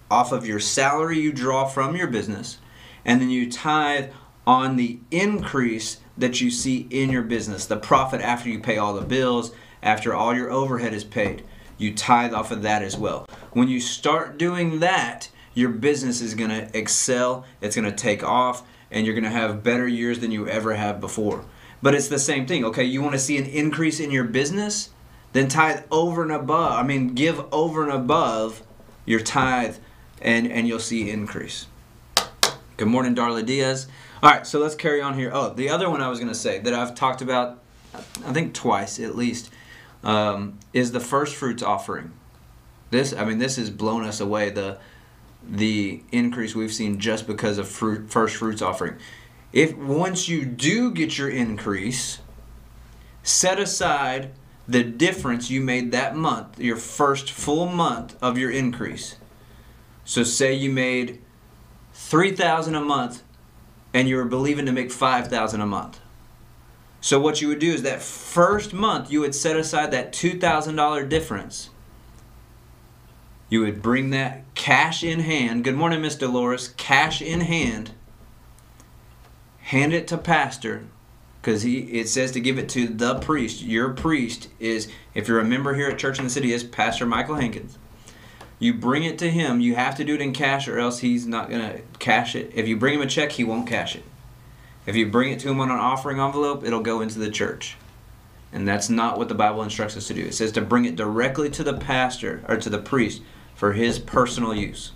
off 0.09 0.31
of 0.31 0.45
your 0.45 0.59
salary 0.59 1.19
you 1.19 1.33
draw 1.33 1.65
from 1.65 1.95
your 1.95 2.07
business, 2.07 2.59
and 3.03 3.19
then 3.19 3.29
you 3.29 3.51
tithe 3.51 4.11
on 4.45 4.75
the 4.75 4.99
increase 5.11 5.97
that 6.17 6.39
you 6.39 6.51
see 6.51 6.87
in 6.89 7.09
your 7.09 7.23
business, 7.23 7.65
the 7.65 7.77
profit 7.77 8.21
after 8.21 8.49
you 8.49 8.59
pay 8.59 8.77
all 8.77 8.93
the 8.93 9.05
bills, 9.05 9.51
after 9.81 10.13
all 10.13 10.35
your 10.35 10.51
overhead 10.51 10.93
is 10.93 11.03
paid. 11.03 11.43
You 11.77 11.93
tithe 11.93 12.33
off 12.33 12.51
of 12.51 12.61
that 12.61 12.81
as 12.81 12.95
well. 12.95 13.27
When 13.51 13.67
you 13.67 13.79
start 13.79 14.37
doing 14.37 14.79
that, 14.79 15.29
your 15.53 15.69
business 15.69 16.21
is 16.21 16.35
going 16.35 16.51
to 16.51 16.77
excel, 16.77 17.45
it's 17.61 17.75
going 17.75 17.89
to 17.89 17.95
take 17.95 18.23
off, 18.23 18.63
and 18.91 19.05
you're 19.05 19.15
going 19.15 19.23
to 19.25 19.29
have 19.29 19.63
better 19.63 19.87
years 19.87 20.19
than 20.19 20.31
you 20.31 20.47
ever 20.47 20.75
have 20.75 21.01
before. 21.01 21.43
But 21.81 21.95
it's 21.95 22.07
the 22.07 22.19
same 22.19 22.45
thing, 22.45 22.63
okay? 22.65 22.83
You 22.83 23.01
want 23.01 23.13
to 23.13 23.19
see 23.19 23.37
an 23.37 23.45
increase 23.45 23.99
in 23.99 24.11
your 24.11 24.23
business? 24.23 24.89
Then 25.35 25.49
tithe 25.49 25.83
over 25.91 26.23
and 26.23 26.31
above. 26.31 26.79
I 26.79 26.83
mean, 26.83 27.13
give 27.13 27.43
over 27.53 27.83
and 27.83 27.91
above 27.91 28.63
your 29.05 29.19
tithe, 29.19 29.75
and, 30.21 30.49
and 30.49 30.65
you'll 30.65 30.79
see 30.79 31.09
increase. 31.09 31.67
Good 32.77 32.87
morning, 32.87 33.15
Darla 33.15 33.45
Diaz. 33.45 33.89
All 34.23 34.29
right, 34.29 34.47
so 34.47 34.59
let's 34.59 34.75
carry 34.75 35.01
on 35.01 35.15
here. 35.15 35.31
Oh, 35.33 35.49
the 35.49 35.67
other 35.67 35.89
one 35.89 35.99
I 35.99 36.07
was 36.07 36.19
going 36.19 36.31
to 36.31 36.39
say 36.39 36.59
that 36.59 36.73
I've 36.73 36.95
talked 36.95 37.21
about, 37.21 37.61
I 37.93 38.31
think 38.31 38.53
twice 38.53 38.97
at 38.97 39.17
least, 39.17 39.51
um, 40.05 40.57
is 40.71 40.93
the 40.93 41.01
first 41.01 41.35
fruits 41.35 41.61
offering. 41.61 42.13
This, 42.91 43.11
I 43.11 43.25
mean, 43.25 43.39
this 43.39 43.57
has 43.57 43.69
blown 43.69 44.05
us 44.05 44.21
away. 44.21 44.51
The 44.51 44.77
the 45.45 46.01
increase 46.13 46.55
we've 46.55 46.73
seen 46.73 46.97
just 46.97 47.27
because 47.27 47.57
of 47.57 47.67
fruit, 47.67 48.09
first 48.09 48.37
fruits 48.37 48.61
offering. 48.61 48.95
If 49.51 49.75
once 49.75 50.29
you 50.29 50.45
do 50.45 50.91
get 50.91 51.17
your 51.17 51.29
increase, 51.29 52.19
set 53.21 53.59
aside 53.59 54.31
the 54.67 54.83
difference 54.83 55.49
you 55.49 55.61
made 55.61 55.91
that 55.91 56.15
month, 56.15 56.59
your 56.59 56.77
first 56.77 57.29
full 57.29 57.67
month 57.67 58.15
of 58.21 58.37
your 58.37 58.51
increase. 58.51 59.15
So 60.03 60.23
say 60.23 60.53
you 60.53 60.71
made 60.71 61.21
3000 61.93 62.75
a 62.75 62.81
month 62.81 63.23
and 63.93 64.09
you 64.09 64.15
were 64.17 64.25
believing 64.25 64.65
to 64.65 64.71
make 64.71 64.91
5000 64.91 65.61
a 65.61 65.65
month. 65.65 65.99
So 67.01 67.19
what 67.19 67.41
you 67.41 67.47
would 67.49 67.59
do 67.59 67.71
is 67.71 67.83
that 67.83 68.01
first 68.01 68.73
month 68.73 69.11
you 69.11 69.21
would 69.21 69.35
set 69.35 69.55
aside 69.55 69.91
that 69.91 70.11
$2000 70.11 71.07
difference 71.07 71.69
you 73.49 73.61
would 73.61 73.81
bring 73.81 74.09
that 74.09 74.43
cash 74.55 75.03
in 75.03 75.19
hand. 75.19 75.63
Good 75.63 75.75
morning, 75.75 76.01
Miss 76.01 76.15
Dolores. 76.15 76.69
Cash 76.69 77.21
in 77.21 77.41
hand. 77.41 77.91
Hand 79.59 79.93
it 79.93 80.07
to 80.07 80.17
pastor 80.17 80.85
because 81.45 81.61
he 81.61 81.81
it 81.99 82.09
says 82.09 82.31
to 82.31 82.39
give 82.39 82.57
it 82.57 82.67
to 82.69 82.87
the 82.87 83.19
priest. 83.19 83.61
Your 83.61 83.93
priest 83.93 84.49
is 84.59 84.87
if 85.13 85.27
you're 85.27 85.39
a 85.39 85.45
member 85.45 85.75
here 85.75 85.87
at 85.87 85.99
Church 85.99 86.17
in 86.17 86.23
the 86.23 86.31
City 86.31 86.51
is 86.51 86.63
Pastor 86.63 87.05
Michael 87.05 87.35
Hankins. 87.35 87.77
You 88.57 88.73
bring 88.73 89.03
it 89.03 89.19
to 89.19 89.29
him. 89.29 89.59
You 89.59 89.75
have 89.75 89.93
to 89.97 90.03
do 90.03 90.15
it 90.15 90.21
in 90.21 90.33
cash 90.33 90.67
or 90.67 90.79
else 90.79 90.99
he's 90.99 91.27
not 91.27 91.51
to 91.51 91.81
cash 91.99 92.35
it. 92.35 92.51
If 92.55 92.67
you 92.67 92.75
bring 92.77 92.95
him 92.95 93.01
a 93.01 93.05
check, 93.05 93.33
he 93.33 93.43
won't 93.43 93.67
cash 93.67 93.95
it. 93.95 94.03
If 94.87 94.95
you 94.95 95.05
bring 95.05 95.31
it 95.31 95.39
to 95.41 95.49
him 95.49 95.59
on 95.59 95.69
an 95.69 95.77
offering 95.77 96.19
envelope, 96.19 96.63
it'll 96.63 96.81
go 96.81 97.01
into 97.01 97.19
the 97.19 97.29
church. 97.29 97.77
And 98.51 98.67
that's 98.67 98.89
not 98.89 99.19
what 99.19 99.29
the 99.29 99.35
Bible 99.35 99.61
instructs 99.61 99.95
us 99.95 100.07
to 100.07 100.15
do. 100.15 100.25
It 100.25 100.33
says 100.33 100.51
to 100.53 100.61
bring 100.61 100.85
it 100.85 100.95
directly 100.95 101.51
to 101.51 101.63
the 101.63 101.75
pastor 101.75 102.43
or 102.47 102.57
to 102.57 102.69
the 102.71 102.79
priest 102.79 103.21
for 103.53 103.73
his 103.73 103.99
personal 103.99 104.55
use. 104.55 104.93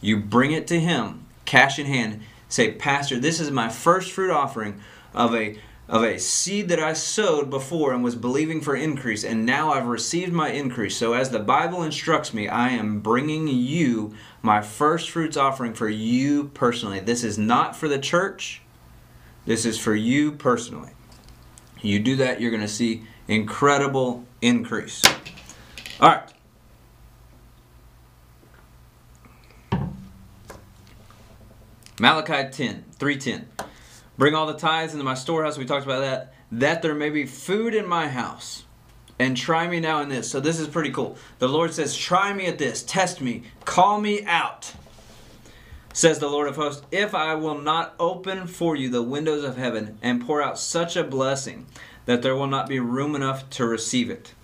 You 0.00 0.16
bring 0.16 0.52
it 0.52 0.66
to 0.68 0.80
him, 0.80 1.26
cash 1.44 1.78
in 1.78 1.86
hand. 1.86 2.22
Say, 2.54 2.70
Pastor, 2.70 3.18
this 3.18 3.40
is 3.40 3.50
my 3.50 3.68
first 3.68 4.12
fruit 4.12 4.30
offering 4.30 4.80
of 5.12 5.34
a 5.34 5.58
of 5.88 6.04
a 6.04 6.20
seed 6.20 6.68
that 6.68 6.78
I 6.78 6.92
sowed 6.92 7.50
before 7.50 7.92
and 7.92 8.04
was 8.04 8.14
believing 8.14 8.60
for 8.60 8.76
increase, 8.76 9.24
and 9.24 9.44
now 9.44 9.72
I've 9.72 9.88
received 9.88 10.32
my 10.32 10.50
increase. 10.50 10.96
So, 10.96 11.14
as 11.14 11.30
the 11.30 11.40
Bible 11.40 11.82
instructs 11.82 12.32
me, 12.32 12.46
I 12.46 12.68
am 12.68 13.00
bringing 13.00 13.48
you 13.48 14.14
my 14.40 14.62
first 14.62 15.10
fruits 15.10 15.36
offering 15.36 15.74
for 15.74 15.88
you 15.88 16.44
personally. 16.54 17.00
This 17.00 17.24
is 17.24 17.36
not 17.36 17.74
for 17.74 17.88
the 17.88 17.98
church, 17.98 18.62
this 19.46 19.66
is 19.66 19.76
for 19.76 19.96
you 19.96 20.30
personally. 20.30 20.92
You 21.82 21.98
do 21.98 22.14
that, 22.14 22.40
you're 22.40 22.52
going 22.52 22.60
to 22.60 22.68
see 22.68 23.02
incredible 23.26 24.24
increase. 24.40 25.02
All 25.98 26.08
right. 26.08 26.33
Malachi 32.00 32.50
10, 32.50 32.84
310. 32.98 33.46
Bring 34.18 34.34
all 34.34 34.46
the 34.46 34.54
tithes 34.54 34.92
into 34.92 35.04
my 35.04 35.14
storehouse. 35.14 35.58
We 35.58 35.64
talked 35.64 35.84
about 35.86 36.00
that. 36.00 36.34
That 36.50 36.82
there 36.82 36.94
may 36.94 37.10
be 37.10 37.26
food 37.26 37.74
in 37.74 37.86
my 37.86 38.08
house. 38.08 38.64
And 39.18 39.36
try 39.36 39.68
me 39.68 39.78
now 39.80 40.00
in 40.00 40.08
this. 40.08 40.28
So 40.28 40.40
this 40.40 40.58
is 40.58 40.66
pretty 40.66 40.90
cool. 40.90 41.16
The 41.38 41.48
Lord 41.48 41.72
says, 41.72 41.96
Try 41.96 42.32
me 42.32 42.46
at 42.46 42.58
this. 42.58 42.82
Test 42.82 43.20
me. 43.20 43.44
Call 43.64 44.00
me 44.00 44.24
out. 44.24 44.74
Says 45.92 46.18
the 46.18 46.28
Lord 46.28 46.48
of 46.48 46.56
hosts, 46.56 46.82
If 46.90 47.14
I 47.14 47.36
will 47.36 47.58
not 47.58 47.94
open 48.00 48.48
for 48.48 48.74
you 48.74 48.90
the 48.90 49.02
windows 49.02 49.44
of 49.44 49.56
heaven 49.56 49.98
and 50.02 50.24
pour 50.24 50.42
out 50.42 50.58
such 50.58 50.96
a 50.96 51.04
blessing 51.04 51.66
that 52.06 52.22
there 52.22 52.34
will 52.34 52.48
not 52.48 52.68
be 52.68 52.80
room 52.80 53.14
enough 53.14 53.48
to 53.50 53.66
receive 53.66 54.10
it. 54.10 54.34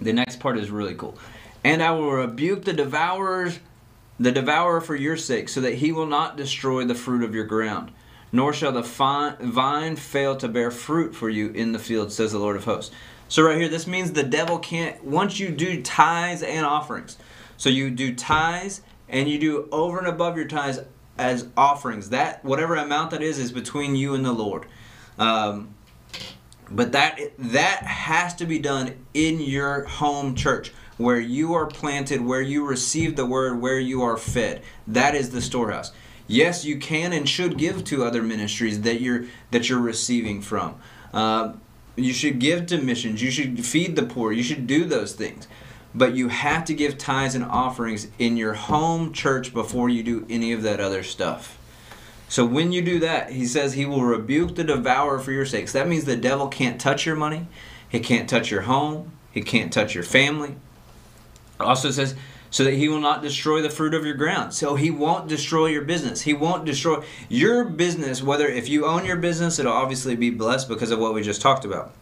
The 0.00 0.12
next 0.12 0.38
part 0.38 0.56
is 0.56 0.70
really 0.70 0.94
cool. 0.94 1.18
And 1.64 1.82
I 1.82 1.90
will 1.90 2.12
rebuke 2.12 2.64
the 2.64 2.72
devourers 2.72 3.58
the 4.20 4.30
devourer 4.30 4.82
for 4.82 4.94
your 4.94 5.16
sake, 5.16 5.48
so 5.48 5.62
that 5.62 5.76
he 5.76 5.90
will 5.90 6.06
not 6.06 6.36
destroy 6.36 6.84
the 6.84 6.94
fruit 6.94 7.24
of 7.24 7.34
your 7.34 7.46
ground. 7.46 7.90
Nor 8.30 8.52
shall 8.52 8.70
the 8.70 8.82
vine 8.82 9.96
fail 9.96 10.36
to 10.36 10.46
bear 10.46 10.70
fruit 10.70 11.16
for 11.16 11.30
you 11.30 11.48
in 11.48 11.72
the 11.72 11.78
field, 11.78 12.12
says 12.12 12.30
the 12.30 12.38
Lord 12.38 12.54
of 12.54 12.64
hosts. 12.64 12.94
So, 13.28 13.42
right 13.42 13.56
here, 13.56 13.68
this 13.68 13.86
means 13.86 14.12
the 14.12 14.22
devil 14.22 14.58
can't, 14.58 15.02
once 15.02 15.40
you 15.40 15.48
do 15.50 15.82
tithes 15.82 16.42
and 16.42 16.66
offerings, 16.66 17.16
so 17.56 17.70
you 17.70 17.90
do 17.90 18.14
tithes 18.14 18.82
and 19.08 19.28
you 19.28 19.38
do 19.38 19.68
over 19.72 19.98
and 19.98 20.06
above 20.06 20.36
your 20.36 20.46
tithes 20.46 20.80
as 21.16 21.48
offerings. 21.56 22.10
That, 22.10 22.44
whatever 22.44 22.76
amount 22.76 23.12
that 23.12 23.22
is, 23.22 23.38
is 23.38 23.52
between 23.52 23.96
you 23.96 24.14
and 24.14 24.24
the 24.24 24.32
Lord. 24.32 24.66
Um, 25.18 25.74
but 26.70 26.92
that 26.92 27.18
that 27.38 27.82
has 27.82 28.34
to 28.36 28.46
be 28.46 28.58
done 28.58 28.94
in 29.12 29.40
your 29.40 29.84
home 29.84 30.34
church 30.34 30.72
where 31.00 31.18
you 31.18 31.54
are 31.54 31.66
planted, 31.66 32.20
where 32.20 32.42
you 32.42 32.66
receive 32.66 33.16
the 33.16 33.24
word, 33.24 33.60
where 33.60 33.78
you 33.78 34.02
are 34.02 34.16
fed. 34.16 34.62
That 34.86 35.14
is 35.14 35.30
the 35.30 35.40
storehouse. 35.40 35.92
Yes, 36.26 36.64
you 36.64 36.78
can 36.78 37.12
and 37.12 37.28
should 37.28 37.58
give 37.58 37.84
to 37.84 38.04
other 38.04 38.22
ministries 38.22 38.82
that 38.82 39.00
you're 39.00 39.24
that 39.50 39.68
you're 39.68 39.80
receiving 39.80 40.42
from. 40.42 40.76
Uh, 41.12 41.54
you 41.96 42.12
should 42.12 42.38
give 42.38 42.66
to 42.66 42.80
missions. 42.80 43.22
You 43.22 43.30
should 43.30 43.64
feed 43.64 43.96
the 43.96 44.04
poor. 44.04 44.30
You 44.30 44.42
should 44.42 44.66
do 44.66 44.84
those 44.84 45.14
things. 45.14 45.48
But 45.92 46.14
you 46.14 46.28
have 46.28 46.64
to 46.66 46.74
give 46.74 46.98
tithes 46.98 47.34
and 47.34 47.44
offerings 47.44 48.06
in 48.18 48.36
your 48.36 48.54
home 48.54 49.12
church 49.12 49.52
before 49.52 49.88
you 49.88 50.04
do 50.04 50.24
any 50.30 50.52
of 50.52 50.62
that 50.62 50.78
other 50.78 51.02
stuff. 51.02 51.58
So 52.28 52.46
when 52.46 52.70
you 52.70 52.80
do 52.80 53.00
that, 53.00 53.32
he 53.32 53.44
says 53.44 53.72
he 53.72 53.86
will 53.86 54.04
rebuke 54.04 54.54
the 54.54 54.62
devourer 54.62 55.18
for 55.18 55.32
your 55.32 55.46
sakes. 55.46 55.72
That 55.72 55.88
means 55.88 56.04
the 56.04 56.14
devil 56.14 56.46
can't 56.46 56.80
touch 56.80 57.06
your 57.06 57.16
money. 57.16 57.48
He 57.88 57.98
can't 57.98 58.28
touch 58.28 58.52
your 58.52 58.62
home. 58.62 59.10
He 59.32 59.42
can't 59.42 59.72
touch 59.72 59.96
your 59.96 60.04
family. 60.04 60.54
Also 61.62 61.90
says, 61.90 62.14
so 62.50 62.64
that 62.64 62.74
he 62.74 62.88
will 62.88 63.00
not 63.00 63.22
destroy 63.22 63.62
the 63.62 63.70
fruit 63.70 63.94
of 63.94 64.04
your 64.04 64.14
ground. 64.14 64.52
So 64.52 64.74
he 64.74 64.90
won't 64.90 65.28
destroy 65.28 65.66
your 65.66 65.82
business. 65.82 66.22
He 66.22 66.34
won't 66.34 66.64
destroy 66.64 67.04
your 67.28 67.64
business, 67.64 68.22
whether 68.22 68.48
if 68.48 68.68
you 68.68 68.86
own 68.86 69.04
your 69.06 69.16
business, 69.16 69.58
it'll 69.58 69.72
obviously 69.72 70.16
be 70.16 70.30
blessed 70.30 70.68
because 70.68 70.90
of 70.90 70.98
what 70.98 71.14
we 71.14 71.22
just 71.22 71.40
talked 71.40 71.64
about. 71.64 71.92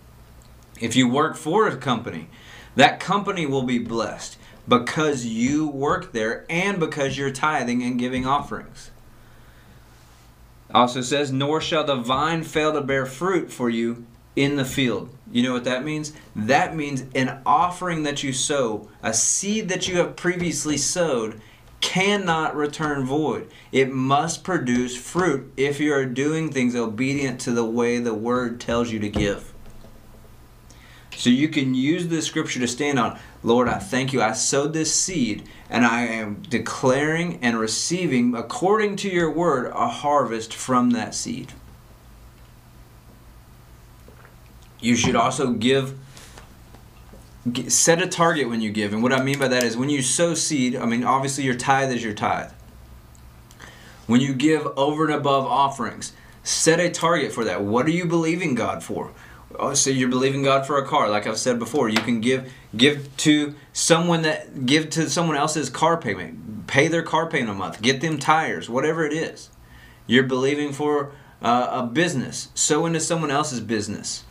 If 0.80 0.96
you 0.96 1.08
work 1.08 1.36
for 1.36 1.68
a 1.68 1.76
company, 1.76 2.28
that 2.76 3.00
company 3.00 3.44
will 3.44 3.64
be 3.64 3.78
blessed 3.78 4.38
because 4.66 5.26
you 5.26 5.68
work 5.68 6.12
there 6.12 6.46
and 6.48 6.78
because 6.78 7.18
you're 7.18 7.30
tithing 7.30 7.82
and 7.82 7.98
giving 7.98 8.26
offerings. 8.26 8.90
Also 10.72 11.00
says, 11.00 11.32
Nor 11.32 11.60
shall 11.60 11.84
the 11.84 11.96
vine 11.96 12.42
fail 12.42 12.72
to 12.72 12.80
bear 12.80 13.06
fruit 13.06 13.50
for 13.50 13.68
you 13.70 14.06
in 14.38 14.54
the 14.54 14.64
field. 14.64 15.10
You 15.32 15.42
know 15.42 15.52
what 15.52 15.64
that 15.64 15.84
means? 15.84 16.12
That 16.36 16.76
means 16.76 17.04
an 17.14 17.40
offering 17.44 18.04
that 18.04 18.22
you 18.22 18.32
sow, 18.32 18.88
a 19.02 19.12
seed 19.12 19.68
that 19.68 19.88
you 19.88 19.96
have 19.96 20.14
previously 20.14 20.76
sowed, 20.76 21.40
cannot 21.80 22.54
return 22.54 23.04
void. 23.04 23.50
It 23.72 23.92
must 23.92 24.44
produce 24.44 24.96
fruit 24.96 25.52
if 25.56 25.80
you 25.80 25.92
are 25.92 26.06
doing 26.06 26.50
things 26.50 26.76
obedient 26.76 27.40
to 27.42 27.50
the 27.50 27.64
way 27.64 27.98
the 27.98 28.14
word 28.14 28.60
tells 28.60 28.92
you 28.92 29.00
to 29.00 29.08
give. 29.08 29.52
So 31.16 31.30
you 31.30 31.48
can 31.48 31.74
use 31.74 32.06
the 32.06 32.22
scripture 32.22 32.60
to 32.60 32.68
stand 32.68 33.00
on. 33.00 33.18
Lord, 33.42 33.68
I 33.68 33.78
thank 33.78 34.12
you. 34.12 34.22
I 34.22 34.32
sowed 34.32 34.72
this 34.72 34.94
seed 34.94 35.48
and 35.68 35.84
I 35.84 36.02
am 36.02 36.42
declaring 36.48 37.40
and 37.42 37.58
receiving, 37.58 38.36
according 38.36 38.96
to 38.96 39.08
your 39.08 39.30
word, 39.30 39.72
a 39.74 39.88
harvest 39.88 40.54
from 40.54 40.90
that 40.90 41.16
seed. 41.16 41.52
You 44.80 44.96
should 44.96 45.16
also 45.16 45.52
give 45.52 45.98
set 47.68 48.02
a 48.02 48.06
target 48.06 48.48
when 48.48 48.60
you 48.60 48.70
give. 48.70 48.92
And 48.92 49.02
what 49.02 49.12
I 49.12 49.22
mean 49.22 49.38
by 49.38 49.48
that 49.48 49.64
is 49.64 49.76
when 49.76 49.88
you 49.88 50.02
sow 50.02 50.34
seed, 50.34 50.76
I 50.76 50.86
mean 50.86 51.04
obviously 51.04 51.44
your 51.44 51.54
tithe 51.54 51.92
is 51.92 52.02
your 52.02 52.14
tithe. 52.14 52.52
When 54.06 54.20
you 54.20 54.34
give 54.34 54.66
over 54.76 55.04
and 55.04 55.14
above 55.14 55.44
offerings, 55.46 56.12
set 56.42 56.80
a 56.80 56.90
target 56.90 57.32
for 57.32 57.44
that. 57.44 57.62
What 57.62 57.86
are 57.86 57.90
you 57.90 58.06
believing 58.06 58.54
God 58.54 58.82
for? 58.82 59.12
Oh, 59.58 59.74
so 59.74 59.90
you're 59.90 60.08
believing 60.08 60.42
God 60.42 60.66
for 60.66 60.78
a 60.78 60.86
car, 60.86 61.08
like 61.08 61.26
I've 61.26 61.38
said 61.38 61.58
before. 61.58 61.88
You 61.88 62.00
can 62.00 62.20
give 62.20 62.52
give 62.76 63.08
to 63.18 63.54
someone 63.72 64.22
that 64.22 64.66
give 64.66 64.90
to 64.90 65.08
someone 65.08 65.36
else's 65.36 65.70
car 65.70 65.96
payment, 65.96 66.66
pay 66.66 66.88
their 66.88 67.02
car 67.02 67.28
payment 67.28 67.50
a 67.50 67.54
month, 67.54 67.80
get 67.82 68.00
them 68.00 68.18
tires, 68.18 68.68
whatever 68.68 69.04
it 69.04 69.12
is. 69.12 69.50
You're 70.06 70.24
believing 70.24 70.72
for 70.72 71.12
uh, 71.42 71.68
a 71.70 71.82
business, 71.86 72.48
sow 72.54 72.86
into 72.86 73.00
someone 73.00 73.30
else's 73.30 73.60
business. 73.60 74.24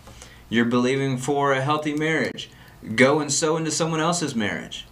You're 0.49 0.65
believing 0.65 1.17
for 1.17 1.53
a 1.53 1.61
healthy 1.61 1.93
marriage, 1.93 2.49
go 2.95 3.19
and 3.19 3.31
sow 3.31 3.57
into 3.57 3.71
someone 3.71 3.99
else's 3.99 4.35
marriage. 4.35 4.85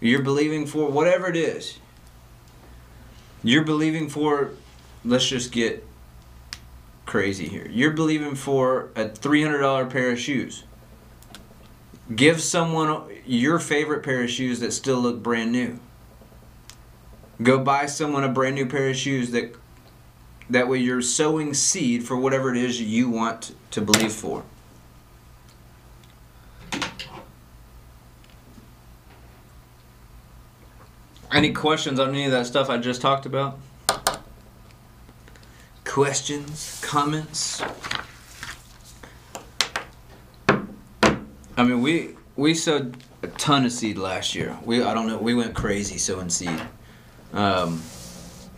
You're 0.00 0.22
believing 0.22 0.66
for 0.66 0.90
whatever 0.90 1.28
it 1.28 1.36
is. 1.36 1.78
You're 3.42 3.64
believing 3.64 4.08
for, 4.08 4.52
let's 5.04 5.26
just 5.26 5.52
get 5.52 5.86
crazy 7.06 7.48
here. 7.48 7.66
You're 7.68 7.90
believing 7.90 8.34
for 8.34 8.90
a 8.94 9.06
$300 9.06 9.90
pair 9.90 10.12
of 10.12 10.18
shoes. 10.18 10.64
Give 12.14 12.40
someone 12.40 13.04
your 13.26 13.58
favorite 13.58 14.02
pair 14.02 14.22
of 14.22 14.30
shoes 14.30 14.60
that 14.60 14.72
still 14.72 15.00
look 15.00 15.22
brand 15.22 15.52
new. 15.52 15.80
Go 17.42 17.58
buy 17.58 17.86
someone 17.86 18.24
a 18.24 18.28
brand 18.28 18.54
new 18.54 18.66
pair 18.66 18.90
of 18.90 18.96
shoes 18.96 19.30
that 19.30 19.54
that 20.50 20.68
way 20.68 20.78
you're 20.78 21.02
sowing 21.02 21.54
seed 21.54 22.02
for 22.02 22.16
whatever 22.16 22.50
it 22.50 22.56
is 22.56 22.80
you 22.80 23.08
want 23.08 23.54
to 23.70 23.80
believe 23.80 24.12
for. 24.12 24.42
Any 31.32 31.52
questions 31.52 32.00
on 32.00 32.08
any 32.08 32.24
of 32.24 32.32
that 32.32 32.46
stuff 32.46 32.68
I 32.68 32.78
just 32.78 33.00
talked 33.00 33.24
about? 33.24 33.58
Questions, 35.84 36.80
comments? 36.84 37.62
I 40.48 41.64
mean, 41.64 41.82
we 41.82 42.16
we 42.36 42.54
sowed 42.54 42.96
a 43.22 43.28
ton 43.28 43.64
of 43.64 43.72
seed 43.72 43.96
last 43.96 44.34
year. 44.34 44.58
We 44.64 44.82
I 44.82 44.92
don't 44.92 45.06
know, 45.06 45.18
we 45.18 45.34
went 45.34 45.54
crazy 45.54 45.98
sowing 45.98 46.30
seed, 46.30 46.60
um, 47.32 47.82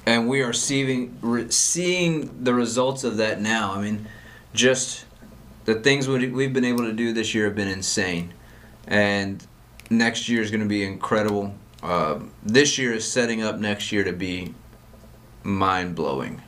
and 0.06 0.28
we 0.28 0.42
are 0.42 0.52
seeing 0.52 1.18
re, 1.20 1.50
seeing 1.50 2.44
the 2.44 2.54
results 2.54 3.04
of 3.04 3.18
that 3.18 3.40
now. 3.40 3.72
I 3.72 3.82
mean, 3.82 4.06
just 4.54 5.04
the 5.66 5.74
things 5.74 6.08
we, 6.08 6.28
we've 6.28 6.52
been 6.52 6.64
able 6.64 6.85
to 6.85 6.92
do 6.92 7.12
this 7.12 7.35
year 7.35 7.46
have 7.46 7.54
been 7.54 7.68
insane, 7.68 8.32
and 8.87 9.46
next 9.90 10.28
year 10.28 10.40
is 10.40 10.50
going 10.50 10.62
to 10.62 10.68
be 10.68 10.85
incredible. 10.85 11.54
Uh, 11.82 12.20
this 12.44 12.78
year 12.78 12.92
is 12.92 13.10
setting 13.10 13.42
up 13.42 13.58
next 13.58 13.90
year 13.90 14.04
to 14.04 14.12
be 14.12 14.54
mind 15.42 15.96
blowing. 15.96 16.40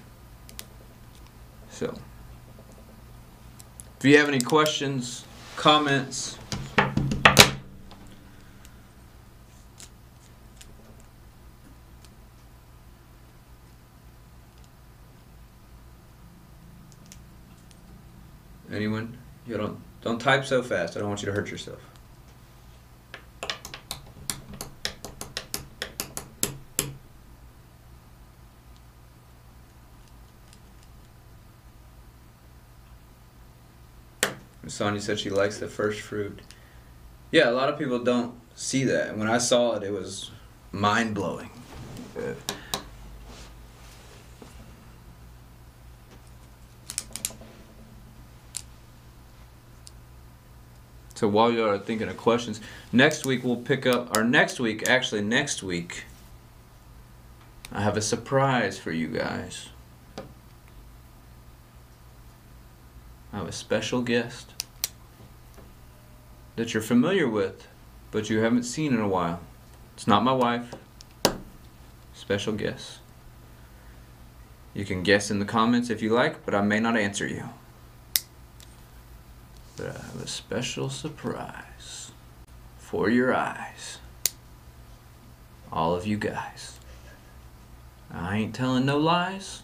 So, 1.70 1.98
if 3.98 4.04
you 4.04 4.16
have 4.18 4.28
any 4.28 4.40
questions, 4.40 5.24
comments, 5.56 6.38
anyone? 18.72 19.18
You 19.46 19.56
don't 19.56 19.78
don't 20.00 20.20
type 20.20 20.44
so 20.44 20.62
fast. 20.62 20.96
I 20.96 21.00
don't 21.00 21.08
want 21.08 21.22
you 21.22 21.26
to 21.26 21.32
hurt 21.32 21.50
yourself. 21.50 21.80
Sonia 34.74 35.00
said 35.00 35.20
she 35.20 35.30
likes 35.30 35.58
the 35.58 35.68
first 35.68 36.00
fruit. 36.00 36.40
Yeah, 37.30 37.48
a 37.48 37.52
lot 37.52 37.68
of 37.68 37.78
people 37.78 38.02
don't 38.02 38.34
see 38.56 38.82
that. 38.84 39.16
When 39.16 39.28
I 39.28 39.38
saw 39.38 39.76
it, 39.76 39.84
it 39.84 39.92
was 39.92 40.32
mind 40.72 41.14
blowing. 41.14 41.48
So 51.14 51.28
while 51.28 51.52
you 51.52 51.64
are 51.64 51.78
thinking 51.78 52.08
of 52.08 52.16
questions, 52.16 52.60
next 52.90 53.24
week 53.24 53.44
we'll 53.44 53.56
pick 53.56 53.87
up, 53.87 54.16
or 54.16 54.24
next 54.24 54.58
week, 54.58 54.88
actually, 54.88 55.22
next 55.22 55.62
week, 55.62 56.02
I 57.70 57.80
have 57.80 57.96
a 57.96 58.02
surprise 58.02 58.76
for 58.76 58.90
you 58.90 59.06
guys. 59.06 59.68
I 63.32 63.37
have 63.38 63.46
a 63.46 63.52
special 63.52 64.02
guest 64.02 64.53
that 66.56 66.72
you're 66.72 66.82
familiar 66.82 67.28
with, 67.28 67.66
but 68.10 68.30
you 68.30 68.38
haven't 68.40 68.64
seen 68.64 68.94
in 68.94 69.00
a 69.00 69.08
while. 69.08 69.40
It's 69.94 70.06
not 70.06 70.24
my 70.24 70.32
wife. 70.32 70.74
Special 72.14 72.52
guest. 72.52 72.98
You 74.72 74.84
can 74.84 75.02
guess 75.02 75.30
in 75.30 75.38
the 75.38 75.44
comments 75.44 75.90
if 75.90 76.02
you 76.02 76.10
like, 76.10 76.44
but 76.44 76.54
I 76.54 76.60
may 76.60 76.80
not 76.80 76.96
answer 76.96 77.26
you. 77.26 77.48
But 79.76 79.86
I 79.86 79.92
have 79.92 80.22
a 80.22 80.26
special 80.26 80.90
surprise 80.90 82.12
for 82.78 83.08
your 83.08 83.34
eyes. 83.34 83.98
All 85.72 85.94
of 85.94 86.06
you 86.06 86.16
guys. 86.16 86.78
I 88.12 88.38
ain't 88.38 88.54
telling 88.54 88.86
no 88.86 88.98
lies. 88.98 89.62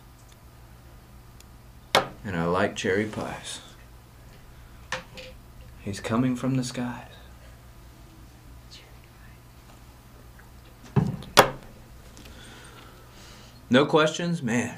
And 1.94 2.36
I 2.36 2.44
like 2.44 2.76
cherry 2.76 3.06
pies. 3.06 3.60
He's 5.82 6.00
coming 6.00 6.36
from 6.36 6.56
the 6.56 6.64
skies. 6.64 7.06
No 13.70 13.86
questions? 13.86 14.42
Man. 14.42 14.76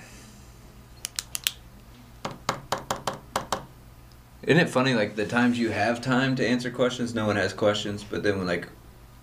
Isn't 4.43 4.61
it 4.61 4.69
funny, 4.69 4.93
like, 4.93 5.17
the 5.17 5.25
times 5.25 5.59
you 5.59 5.71
have 5.71 6.03
time 6.03 6.37
to 6.37 6.47
answer 6.47 6.71
questions, 6.71 7.15
no 7.15 7.27
one 7.27 7.37
has 7.37 7.53
questions, 7.53 8.05
but 8.05 8.23
then 8.23 8.39
when, 8.39 8.47
like, 8.47 8.69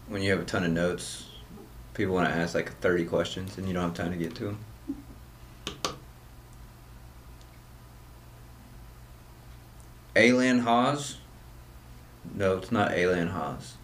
when 0.07 0.21
you 0.21 0.31
have 0.31 0.39
a 0.39 0.45
ton 0.45 0.63
of 0.63 0.71
notes, 0.71 1.27
people 1.93 2.15
want 2.15 2.29
to 2.29 2.33
ask, 2.33 2.55
like, 2.55 2.79
30 2.79 3.05
questions, 3.05 3.57
and 3.57 3.67
you 3.67 3.73
don't 3.73 3.83
have 3.83 3.93
time 3.93 4.11
to 4.11 4.17
get 4.17 4.33
to 4.35 4.45
them? 4.45 4.57
Alan 10.15 10.59
Haas? 10.59 11.17
No, 12.39 12.55
it's 12.55 12.71
not 12.71 12.93
Alien 12.93 13.27
Haas. 13.27 13.75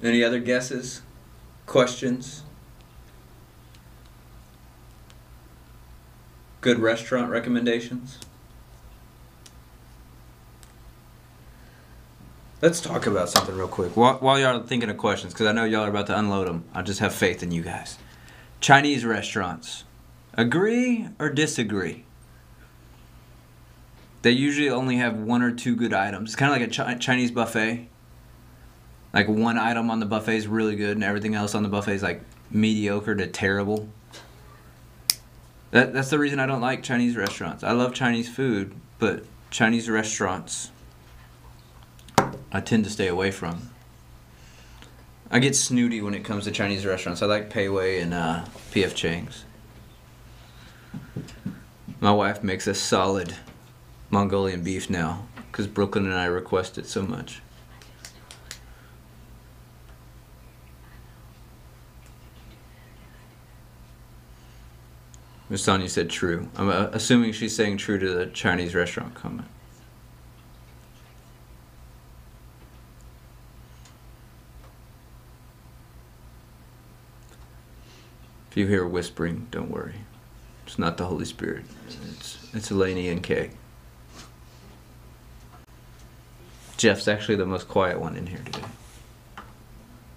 Any 0.00 0.22
other 0.22 0.38
guesses? 0.38 1.02
Questions? 1.66 2.44
Good 6.60 6.78
restaurant 6.78 7.30
recommendations? 7.30 8.18
Let's 12.62 12.80
talk 12.80 13.08
about 13.08 13.28
something 13.28 13.56
real 13.56 13.66
quick 13.66 13.96
while, 13.96 14.18
while 14.18 14.38
y'all 14.38 14.60
are 14.60 14.62
thinking 14.62 14.88
of 14.88 14.96
questions, 14.96 15.32
because 15.32 15.48
I 15.48 15.52
know 15.52 15.64
y'all 15.64 15.84
are 15.84 15.88
about 15.88 16.06
to 16.06 16.16
unload 16.16 16.46
them. 16.46 16.62
I 16.72 16.82
just 16.82 17.00
have 17.00 17.12
faith 17.12 17.42
in 17.42 17.50
you 17.50 17.62
guys. 17.62 17.98
Chinese 18.60 19.04
restaurants. 19.04 19.82
Agree 20.34 21.08
or 21.18 21.28
disagree? 21.28 22.04
They 24.22 24.30
usually 24.30 24.70
only 24.70 24.98
have 24.98 25.16
one 25.16 25.42
or 25.42 25.50
two 25.50 25.74
good 25.74 25.92
items. 25.92 26.30
It's 26.30 26.36
kind 26.36 26.52
of 26.52 26.60
like 26.60 26.70
a 26.70 26.72
chi- 26.72 26.98
Chinese 26.98 27.32
buffet. 27.32 27.88
Like 29.12 29.26
one 29.26 29.58
item 29.58 29.90
on 29.90 29.98
the 29.98 30.06
buffet 30.06 30.36
is 30.36 30.46
really 30.46 30.76
good, 30.76 30.96
and 30.96 31.02
everything 31.02 31.34
else 31.34 31.56
on 31.56 31.64
the 31.64 31.68
buffet 31.68 31.94
is 31.94 32.02
like 32.04 32.22
mediocre 32.48 33.16
to 33.16 33.26
terrible. 33.26 33.88
That, 35.72 35.92
that's 35.92 36.10
the 36.10 36.18
reason 36.20 36.38
I 36.38 36.46
don't 36.46 36.60
like 36.60 36.84
Chinese 36.84 37.16
restaurants. 37.16 37.64
I 37.64 37.72
love 37.72 37.92
Chinese 37.92 38.32
food, 38.32 38.72
but 39.00 39.24
Chinese 39.50 39.90
restaurants 39.90 40.70
I 42.52 42.60
tend 42.60 42.84
to 42.84 42.90
stay 42.90 43.08
away 43.08 43.30
from. 43.30 43.70
I 45.30 45.38
get 45.38 45.56
snooty 45.56 46.02
when 46.02 46.12
it 46.12 46.24
comes 46.24 46.44
to 46.44 46.50
Chinese 46.50 46.84
restaurants. 46.84 47.22
I 47.22 47.26
like 47.26 47.48
Pei 47.48 47.70
Wei 47.70 48.00
and 48.00 48.12
uh, 48.12 48.44
P.F. 48.70 48.94
Chang's. 48.94 49.46
My 52.00 52.12
wife 52.12 52.42
makes 52.42 52.66
a 52.66 52.74
solid 52.74 53.34
Mongolian 54.10 54.62
beef 54.62 54.90
now 54.90 55.26
because 55.50 55.66
Brooklyn 55.66 56.04
and 56.04 56.14
I 56.14 56.26
request 56.26 56.76
it 56.76 56.86
so 56.86 57.00
much. 57.00 57.40
Miss 65.48 65.62
Sonia 65.62 65.88
said 65.88 66.10
true. 66.10 66.48
I'm 66.56 66.68
uh, 66.68 66.88
assuming 66.92 67.32
she's 67.32 67.54
saying 67.54 67.78
true 67.78 67.98
to 67.98 68.08
the 68.10 68.26
Chinese 68.26 68.74
restaurant 68.74 69.14
comment. 69.14 69.48
If 78.52 78.58
you 78.58 78.66
hear 78.66 78.86
whispering, 78.86 79.46
don't 79.50 79.70
worry. 79.70 79.94
It's 80.66 80.78
not 80.78 80.98
the 80.98 81.06
Holy 81.06 81.24
Spirit. 81.24 81.64
It's 81.88 82.50
it's 82.52 82.68
Elaney 82.68 83.10
and 83.10 83.22
Kay. 83.22 83.52
Jeff's 86.76 87.08
actually 87.08 87.36
the 87.36 87.46
most 87.46 87.66
quiet 87.66 87.98
one 87.98 88.14
in 88.14 88.26
here 88.26 88.42
today, 88.44 88.66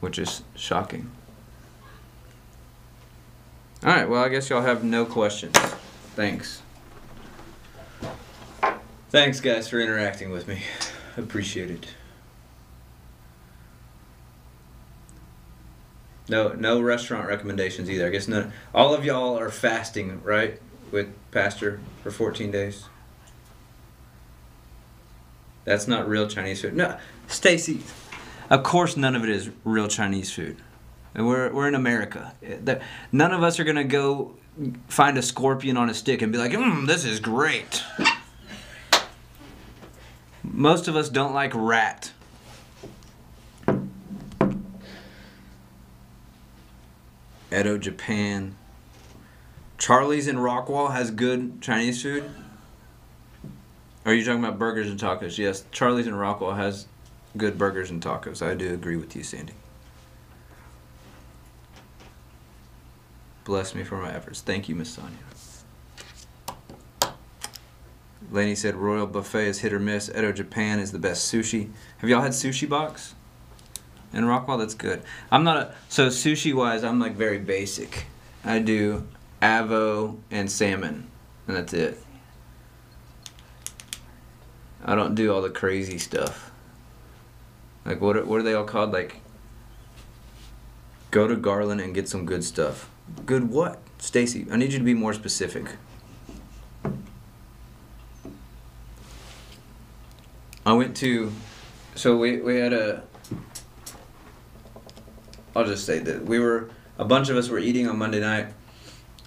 which 0.01 0.19
is 0.19 0.43
shocking. 0.53 1.11
All 3.81 3.93
right, 3.93 4.09
well, 4.09 4.21
I 4.21 4.27
guess 4.27 4.49
y'all 4.49 4.63
have 4.63 4.83
no 4.83 5.05
questions. 5.05 5.55
Thanks. 6.17 6.61
Thanks, 9.11 9.39
guys, 9.39 9.69
for 9.69 9.79
interacting 9.79 10.29
with 10.29 10.45
me. 10.45 10.59
Appreciate 11.15 11.71
it. 11.71 11.87
No, 16.27 16.49
no 16.53 16.81
restaurant 16.81 17.27
recommendations 17.27 17.89
either. 17.89 18.07
I 18.07 18.09
guess 18.09 18.27
none. 18.27 18.51
All 18.73 18.93
of 18.93 19.05
y'all 19.05 19.37
are 19.37 19.49
fasting, 19.51 20.21
right, 20.23 20.59
with 20.91 21.07
Pastor 21.31 21.79
for 22.01 22.11
14 22.11 22.49
days. 22.51 22.85
That's 25.65 25.87
not 25.87 26.07
real 26.07 26.27
Chinese 26.27 26.61
food. 26.61 26.75
No, 26.75 26.97
Stacy. 27.27 27.81
Of 28.49 28.63
course, 28.63 28.95
none 28.95 29.15
of 29.15 29.23
it 29.23 29.29
is 29.29 29.49
real 29.63 29.87
Chinese 29.87 30.31
food. 30.31 30.57
We're 31.15 31.51
we're 31.51 31.67
in 31.67 31.75
America. 31.75 32.33
None 33.11 33.31
of 33.31 33.41
us 33.41 33.59
are 33.59 33.63
gonna 33.63 33.83
go 33.83 34.35
find 34.87 35.17
a 35.17 35.21
scorpion 35.21 35.77
on 35.77 35.89
a 35.89 35.93
stick 35.93 36.21
and 36.21 36.31
be 36.31 36.37
like, 36.37 36.51
"Mmm, 36.51 36.85
this 36.85 37.05
is 37.05 37.19
great." 37.19 37.83
Most 40.43 40.87
of 40.87 40.95
us 40.95 41.09
don't 41.09 41.33
like 41.33 41.51
rat. 41.55 42.11
Edo, 47.55 47.77
Japan. 47.77 48.55
Charlie's 49.77 50.27
in 50.27 50.37
Rockwall 50.37 50.91
has 50.91 51.11
good 51.11 51.61
Chinese 51.61 52.01
food. 52.01 52.29
Are 54.05 54.13
you 54.13 54.23
talking 54.25 54.43
about 54.43 54.59
burgers 54.59 54.89
and 54.89 54.99
tacos? 54.99 55.37
Yes, 55.37 55.63
Charlie's 55.71 56.07
in 56.07 56.13
Rockwall 56.13 56.55
has 56.55 56.87
good 57.37 57.57
burgers 57.57 57.89
and 57.89 58.01
tacos. 58.01 58.45
I 58.45 58.55
do 58.55 58.73
agree 58.73 58.97
with 58.97 59.15
you, 59.15 59.23
Sandy. 59.23 59.53
Bless 63.45 63.75
me 63.75 63.83
for 63.83 64.01
my 64.01 64.13
efforts. 64.13 64.41
Thank 64.41 64.67
you, 64.67 64.75
Miss 64.75 64.89
Sonia. 64.89 65.17
Laney 68.31 68.55
said 68.55 68.75
Royal 68.75 69.05
Buffet 69.07 69.47
is 69.47 69.59
hit 69.59 69.71
or 69.71 69.79
miss. 69.79 70.09
Edo 70.09 70.31
Japan 70.31 70.79
is 70.79 70.91
the 70.91 70.99
best 70.99 71.31
sushi. 71.31 71.69
Have 71.99 72.09
y'all 72.09 72.21
had 72.21 72.31
Sushi 72.31 72.67
Box? 72.67 73.13
In 74.15 74.23
Rockwall, 74.23 74.57
that's 74.57 74.73
good. 74.73 75.03
I'm 75.31 75.43
not 75.43 75.57
a 75.57 75.75
so 75.89 76.07
sushi 76.07 76.53
wise. 76.53 76.83
I'm 76.83 76.99
like 76.99 77.13
very 77.13 77.37
basic. 77.37 78.05
I 78.43 78.59
do 78.59 79.07
avo 79.41 80.17
and 80.31 80.49
salmon, 80.49 81.07
and 81.47 81.57
that's 81.57 81.73
it. 81.73 81.99
I 84.83 84.95
don't 84.95 85.13
do 85.13 85.33
all 85.33 85.41
the 85.41 85.49
crazy 85.49 85.97
stuff. 85.97 86.51
Like 87.85 88.01
what? 88.01 88.17
Are, 88.17 88.25
what 88.25 88.39
are 88.39 88.43
they 88.43 88.53
all 88.53 88.63
called? 88.63 88.91
Like 88.91 89.19
go 91.11 91.27
to 91.27 91.35
Garland 91.35 91.81
and 91.81 91.93
get 91.93 92.09
some 92.09 92.25
good 92.25 92.43
stuff. 92.43 92.89
Good 93.25 93.49
what? 93.49 93.79
Stacy, 93.99 94.45
I 94.51 94.57
need 94.57 94.73
you 94.73 94.79
to 94.79 94.85
be 94.85 94.93
more 94.93 95.13
specific. 95.13 95.77
I 100.65 100.73
went 100.73 100.97
to, 100.97 101.31
so 101.93 102.17
we, 102.17 102.41
we 102.41 102.55
had 102.55 102.73
a, 102.73 103.03
I'll 105.55 105.65
just 105.65 105.85
say 105.85 105.99
that 105.99 106.25
we 106.25 106.39
were, 106.39 106.69
a 106.97 107.05
bunch 107.05 107.29
of 107.29 107.37
us 107.37 107.49
were 107.49 107.59
eating 107.59 107.87
on 107.87 107.97
Monday 107.97 108.19
night, 108.19 108.47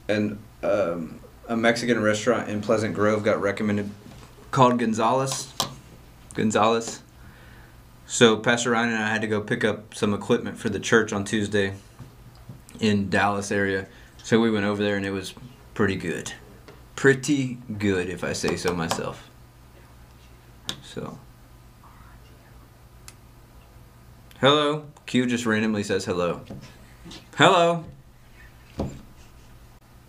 and 0.09 0.39
um, 0.63 1.21
a 1.49 1.57
Mexican 1.57 2.03
restaurant 2.03 2.49
in 2.49 2.61
Pleasant 2.61 2.95
Grove 2.95 3.25
got 3.25 3.41
recommended 3.41 3.91
called 4.51 4.79
Gonzalez. 4.79 5.53
Gonzalez. 6.35 7.03
So 8.07 8.37
Pastor 8.37 8.71
Ryan 8.71 8.91
and 8.91 9.03
I 9.03 9.09
had 9.09 9.21
to 9.23 9.27
go 9.27 9.41
pick 9.41 9.65
up 9.65 9.95
some 9.95 10.15
equipment 10.15 10.59
for 10.59 10.69
the 10.69 10.81
church 10.81 11.13
on 11.13 11.25
Tuesday 11.25 11.75
in 12.81 13.11
Dallas 13.11 13.53
area. 13.53 13.87
So 14.23 14.41
we 14.41 14.51
went 14.51 14.65
over 14.65 14.83
there 14.83 14.97
and 14.97 15.05
it 15.05 15.11
was 15.11 15.35
pretty 15.75 15.97
good. 15.97 16.33
Pretty 16.97 17.59
good 17.79 18.09
if 18.09 18.25
I 18.25 18.33
say 18.33 18.57
so 18.57 18.75
myself. 18.75 19.29
So 20.83 21.19
Hello. 24.41 24.85
Q 25.07 25.27
just 25.27 25.47
randomly 25.47 25.83
says 25.83 26.05
hello. 26.05 26.43
Hello. 27.35 27.85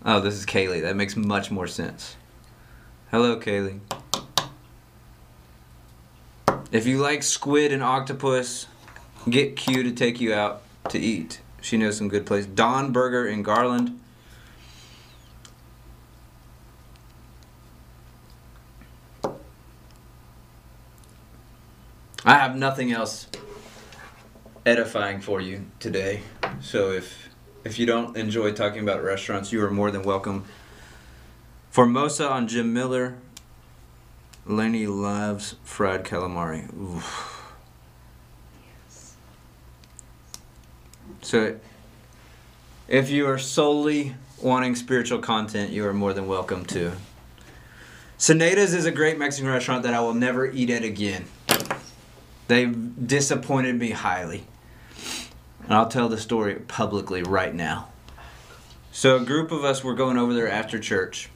Oh, 0.06 0.20
this 0.20 0.36
is 0.36 0.46
Kaylee. 0.46 0.84
That 0.84 0.96
makes 0.96 1.16
much 1.16 1.50
more 1.50 1.66
sense. 1.66 2.16
Hello, 3.10 3.40
Kaylee. 3.40 3.80
If 6.72 6.86
you 6.86 7.00
like 7.00 7.24
squid 7.24 7.74
and 7.74 7.82
octopus, 7.82 8.68
get 9.28 9.56
Q 9.56 9.82
to 9.82 9.92
take 9.92 10.22
you 10.22 10.32
out 10.32 10.62
to 10.90 11.00
eat. 11.00 11.42
She 11.60 11.78
knows 11.78 11.98
some 11.98 12.08
good 12.08 12.28
places. 12.28 12.52
Don 12.52 12.92
Burger 12.92 13.26
in 13.26 13.42
Garland. 13.42 14.00
I 22.24 22.36
have 22.36 22.56
nothing 22.56 22.92
else 22.92 23.26
edifying 24.66 25.22
for 25.22 25.42
you 25.42 25.66
today. 25.80 26.22
So 26.62 26.92
if 26.92 27.30
if 27.64 27.78
you 27.78 27.86
don't 27.86 28.16
enjoy 28.16 28.54
talking 28.54 28.82
about 28.82 29.04
restaurants, 29.04 29.52
you 29.52 29.64
are 29.64 29.70
more 29.70 29.92
than 29.92 30.04
welcome. 30.04 30.46
Formosa 31.72 32.30
on 32.30 32.48
Jim 32.48 32.74
Miller. 32.74 33.18
Lenny 34.46 34.88
loves 34.88 35.56
fried 35.64 36.04
calamari. 36.04 36.74
Oof. 36.76 37.54
So, 41.22 41.60
if 42.88 43.10
you 43.12 43.28
are 43.28 43.38
solely 43.38 44.16
wanting 44.42 44.76
spiritual 44.76 45.20
content, 45.20 45.72
you 45.72 45.86
are 45.86 45.94
more 45.94 46.14
than 46.14 46.28
welcome 46.28 46.66
to. 46.68 46.94
Soneda's 48.18 48.74
is 48.74 48.86
a 48.86 48.92
great 48.92 49.20
Mexican 49.20 49.50
restaurant 49.50 49.84
that 49.84 49.94
I 49.94 50.00
will 50.00 50.14
never 50.14 50.50
eat 50.50 50.70
at 50.70 50.84
again. 50.84 51.26
They've 52.50 53.08
disappointed 53.08 53.78
me 53.78 53.92
highly. 53.92 54.44
And 55.64 55.72
I'll 55.72 55.88
tell 55.88 56.10
the 56.10 56.18
story 56.18 56.56
publicly 56.56 57.22
right 57.22 57.54
now. 57.54 57.90
So, 58.92 59.18
a 59.18 59.20
group 59.20 59.52
of 59.52 59.64
us 59.64 59.84
were 59.84 59.94
going 59.94 60.18
over 60.18 60.34
there 60.34 60.50
after 60.50 60.80
church. 60.80 61.30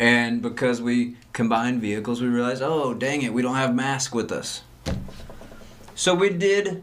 And 0.00 0.42
because 0.42 0.82
we 0.82 1.16
combined 1.32 1.80
vehicles, 1.80 2.20
we 2.20 2.26
realized, 2.26 2.60
oh, 2.60 2.92
dang 2.92 3.22
it, 3.22 3.32
we 3.32 3.40
don't 3.40 3.54
have 3.54 3.72
masks 3.72 4.12
with 4.12 4.32
us. 4.32 4.62
So, 5.94 6.12
we 6.12 6.30
did 6.30 6.82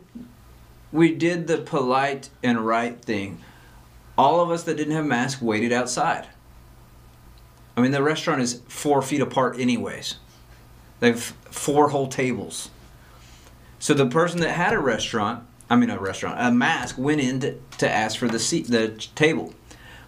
we 0.93 1.13
did 1.13 1.47
the 1.47 1.57
polite 1.57 2.29
and 2.41 2.65
right 2.65 2.97
thing. 2.97 3.41
All 4.17 4.39
of 4.39 4.51
us 4.51 4.63
that 4.63 4.77
didn't 4.77 4.95
have 4.95 5.05
masks 5.05 5.41
waited 5.41 5.73
outside. 5.73 6.27
I 7.75 7.81
mean, 7.81 7.91
the 7.91 8.01
restaurant 8.01 8.41
is 8.41 8.61
four 8.69 9.01
feet 9.01 9.19
apart, 9.19 9.59
anyways. 9.59 10.15
They 11.01 11.09
have 11.11 11.21
four 11.21 11.89
whole 11.89 12.07
tables. 12.07 12.69
So 13.85 13.93
the 13.93 14.07
person 14.07 14.39
that 14.39 14.49
had 14.49 14.73
a 14.73 14.79
restaurant, 14.79 15.45
I 15.69 15.75
mean 15.75 15.91
a 15.91 15.99
restaurant, 15.99 16.37
a 16.39 16.51
mask, 16.51 16.97
went 16.97 17.21
in 17.21 17.39
to, 17.41 17.59
to 17.77 17.87
ask 17.87 18.17
for 18.17 18.27
the 18.27 18.39
seat, 18.39 18.65
the 18.65 18.87
table. 19.13 19.53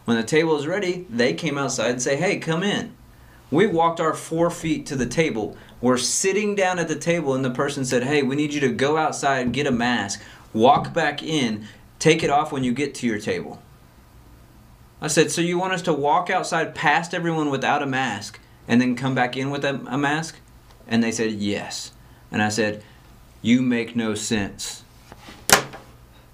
When 0.06 0.18
the 0.18 0.24
table 0.24 0.56
was 0.56 0.66
ready, 0.66 1.06
they 1.12 1.36
came 1.36 1.60
outside 1.60 1.92
and 1.92 2.02
say, 2.02 2.16
"Hey, 2.16 2.40
come 2.40 2.64
in." 2.64 2.96
We 3.52 3.68
walked 3.68 4.00
our 4.00 4.16
four 4.16 4.50
feet 4.50 4.88
to 4.88 4.96
the 4.96 5.06
table. 5.06 5.56
We're 5.80 5.98
sitting 5.98 6.56
down 6.56 6.80
at 6.80 6.88
the 6.88 6.96
table, 6.96 7.36
and 7.36 7.46
the 7.46 7.52
person 7.52 7.86
said, 7.86 8.04
"Hey, 8.04 8.24
we 8.24 8.36
need 8.36 8.52
you 8.52 8.60
to 8.62 8.70
go 8.70 8.98
outside 8.98 9.42
and 9.42 9.54
get 9.54 9.68
a 9.68 9.72
mask 9.72 10.22
walk 10.54 10.94
back 10.94 11.22
in, 11.24 11.68
take 12.00 12.24
it 12.24 12.30
off 12.30 12.52
when 12.52 12.64
you 12.64 12.74
get 12.74 12.96
to 12.96 13.08
your 13.08 13.20
table. 13.20 13.62
I 15.02 15.08
said, 15.08 15.32
So 15.32 15.42
you 15.42 15.60
want 15.60 15.74
us 15.74 15.84
to 15.84 15.94
walk 15.94 16.30
outside 16.30 16.76
past 16.76 17.14
everyone 17.14 17.50
without 17.50 17.84
a 17.84 17.88
mask 17.88 18.40
and 18.68 18.82
then 18.82 18.96
come 18.96 19.14
back 19.14 19.38
in 19.38 19.52
with 19.52 19.64
a, 19.64 19.76
a 19.88 19.98
mask? 19.98 20.40
And 20.88 21.04
they 21.04 21.12
said, 21.12 21.32
Yes. 21.32 21.92
And 22.32 22.42
I 22.42 22.50
said, 22.50 22.84
You 23.42 23.62
make 23.62 23.96
no 23.96 24.16
sense. 24.16 24.84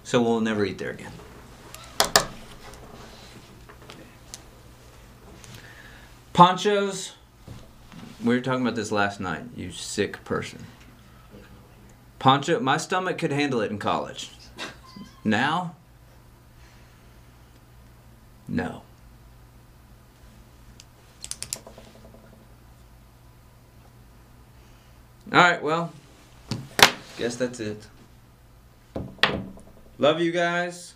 So 0.04 0.22
we'll 0.22 0.42
never 0.42 0.66
eat 0.66 0.78
there 0.78 0.92
again. 0.92 1.12
Panchos. 6.34 7.12
We 8.24 8.36
were 8.36 8.42
talking 8.42 8.62
about 8.62 8.76
this 8.76 8.92
last 8.92 9.20
night, 9.20 9.44
you 9.56 9.72
sick 9.72 10.24
person. 10.24 10.66
Pancho, 12.20 12.62
my 12.62 12.78
stomach 12.78 13.18
could 13.18 13.34
handle 13.34 13.60
it 13.60 13.70
in 13.70 13.78
college. 13.78 14.30
Now, 15.26 15.76
no. 18.48 18.84
All 25.32 25.40
right, 25.40 25.62
well, 25.62 25.92
guess 27.18 27.36
that's 27.36 27.60
it. 27.60 27.86
Love 29.98 30.20
you 30.20 30.32
guys. 30.32 30.96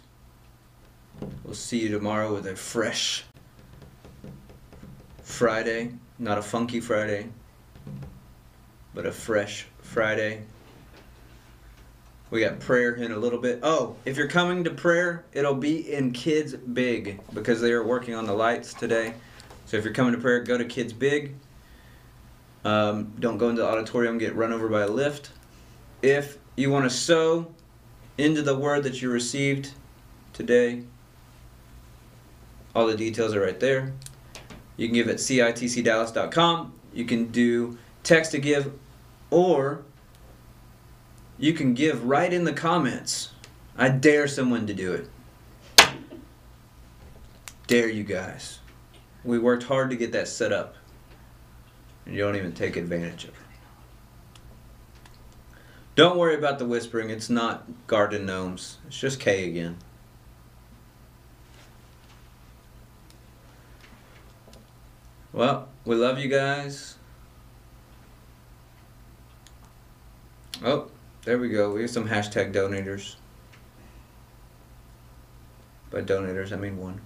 We'll 1.43 1.53
see 1.53 1.79
you 1.79 1.89
tomorrow 1.89 2.33
with 2.33 2.47
a 2.47 2.55
fresh 2.55 3.23
Friday. 5.21 5.91
Not 6.19 6.37
a 6.37 6.41
funky 6.41 6.79
Friday, 6.79 7.29
but 8.93 9.05
a 9.05 9.11
fresh 9.11 9.67
Friday. 9.81 10.43
We 12.29 12.41
got 12.41 12.59
prayer 12.59 12.95
in 12.95 13.11
a 13.11 13.17
little 13.17 13.39
bit. 13.39 13.59
Oh, 13.63 13.95
if 14.03 14.17
you're 14.17 14.27
coming 14.27 14.63
to 14.65 14.71
prayer, 14.71 15.25
it'll 15.31 15.53
be 15.53 15.93
in 15.93 16.11
Kids 16.11 16.53
Big 16.53 17.21
because 17.33 17.61
they 17.61 17.71
are 17.71 17.83
working 17.83 18.15
on 18.15 18.25
the 18.25 18.33
lights 18.33 18.73
today. 18.73 19.13
So 19.65 19.77
if 19.77 19.85
you're 19.85 19.93
coming 19.93 20.13
to 20.13 20.19
prayer, 20.19 20.41
go 20.41 20.57
to 20.57 20.65
Kids 20.65 20.91
Big. 20.91 21.35
Um, 22.65 23.13
don't 23.19 23.37
go 23.37 23.49
into 23.49 23.61
the 23.61 23.67
auditorium, 23.67 24.17
get 24.17 24.35
run 24.35 24.51
over 24.51 24.67
by 24.67 24.81
a 24.81 24.87
lift. 24.87 25.29
If 26.01 26.37
you 26.55 26.69
want 26.69 26.85
to 26.85 26.89
sow 26.89 27.53
into 28.17 28.41
the 28.41 28.57
word 28.57 28.83
that 28.83 29.01
you 29.01 29.09
received 29.09 29.71
today, 30.33 30.83
all 32.75 32.87
the 32.87 32.95
details 32.95 33.33
are 33.33 33.41
right 33.41 33.59
there. 33.59 33.93
You 34.75 34.87
can 34.87 34.93
give 34.93 35.09
at 35.09 35.17
citcdallas.com. 35.17 36.73
You 36.93 37.05
can 37.05 37.31
do 37.31 37.77
text 38.03 38.31
to 38.31 38.39
give, 38.39 38.71
or 39.31 39.83
you 41.37 41.53
can 41.53 41.73
give 41.73 42.03
right 42.05 42.31
in 42.31 42.43
the 42.43 42.53
comments. 42.53 43.31
I 43.77 43.89
dare 43.89 44.27
someone 44.27 44.67
to 44.67 44.73
do 44.73 44.93
it. 44.93 45.09
Dare 47.67 47.89
you 47.89 48.03
guys. 48.03 48.59
We 49.23 49.39
worked 49.39 49.63
hard 49.63 49.89
to 49.89 49.95
get 49.95 50.11
that 50.13 50.27
set 50.27 50.53
up, 50.53 50.75
and 52.05 52.15
you 52.15 52.21
don't 52.21 52.35
even 52.35 52.53
take 52.53 52.77
advantage 52.77 53.25
of 53.25 53.31
it. 53.31 53.46
Don't 55.97 56.19
worry 56.19 56.35
about 56.35 56.59
the 56.59 56.65
whispering. 56.65 57.09
It's 57.09 57.27
not 57.27 57.65
garden 57.87 58.27
gnomes. 58.27 58.77
It's 58.85 58.99
just 58.99 59.19
Kay 59.19 59.49
again. 59.49 59.77
Well, 65.33 65.69
we 65.85 65.95
love 65.95 66.19
you 66.19 66.27
guys. 66.27 66.97
Oh, 70.63 70.91
there 71.23 71.39
we 71.39 71.49
go. 71.49 71.73
We 71.73 71.81
have 71.81 71.89
some 71.89 72.07
hashtag 72.07 72.53
donators. 72.53 73.15
By 75.89 76.01
donators, 76.01 76.51
I 76.53 76.57
mean 76.57 76.77
one. 76.77 77.01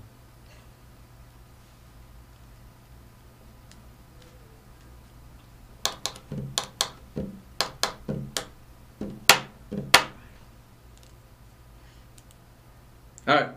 All 13.27 13.35
right. 13.35 13.49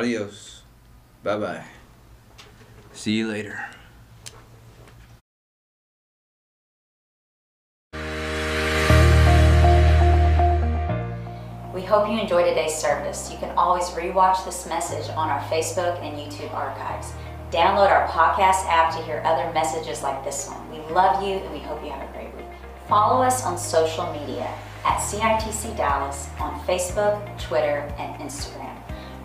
Adios. 0.00 0.62
Bye 1.22 1.36
bye. 1.36 1.64
See 2.94 3.12
you 3.12 3.28
later. 3.28 3.62
We 11.74 11.82
hope 11.82 12.08
you 12.08 12.18
enjoyed 12.18 12.46
today's 12.46 12.74
service. 12.74 13.30
You 13.30 13.36
can 13.36 13.50
always 13.58 13.90
rewatch 13.90 14.42
this 14.46 14.66
message 14.66 15.10
on 15.10 15.28
our 15.28 15.40
Facebook 15.50 16.00
and 16.00 16.16
YouTube 16.16 16.54
archives. 16.54 17.12
Download 17.50 17.90
our 17.90 18.08
podcast 18.08 18.64
app 18.68 18.96
to 18.96 19.02
hear 19.02 19.20
other 19.26 19.52
messages 19.52 20.02
like 20.02 20.24
this 20.24 20.48
one. 20.48 20.70
We 20.70 20.78
love 20.94 21.22
you 21.22 21.34
and 21.34 21.52
we 21.52 21.58
hope 21.58 21.84
you 21.84 21.90
have 21.90 22.08
a 22.08 22.12
great 22.14 22.34
week. 22.36 22.46
Follow 22.88 23.22
us 23.22 23.44
on 23.44 23.58
social 23.58 24.10
media 24.14 24.50
at 24.82 24.96
CITC 24.96 25.76
Dallas 25.76 26.30
on 26.38 26.58
Facebook, 26.60 27.38
Twitter, 27.38 27.92
and 27.98 28.14
Instagram. 28.18 28.59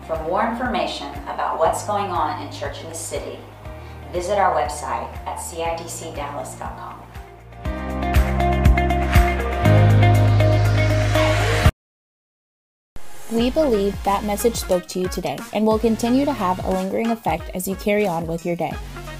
For 0.06 0.16
more 0.22 0.48
information 0.48 1.08
about 1.24 1.58
what's 1.58 1.84
going 1.84 2.12
on 2.12 2.40
in 2.40 2.52
church 2.52 2.80
in 2.80 2.88
the 2.88 2.94
city, 2.94 3.40
visit 4.12 4.38
our 4.38 4.54
website 4.54 5.12
at 5.26 5.38
citcdallas.com. 5.38 7.02
We 13.32 13.50
believe 13.50 14.00
that 14.04 14.22
message 14.22 14.54
spoke 14.54 14.86
to 14.86 15.00
you 15.00 15.08
today 15.08 15.38
and 15.52 15.66
will 15.66 15.80
continue 15.80 16.24
to 16.24 16.32
have 16.32 16.64
a 16.64 16.70
lingering 16.70 17.10
effect 17.10 17.50
as 17.54 17.66
you 17.66 17.74
carry 17.74 18.06
on 18.06 18.28
with 18.28 18.46
your 18.46 18.54
day. 18.54 18.74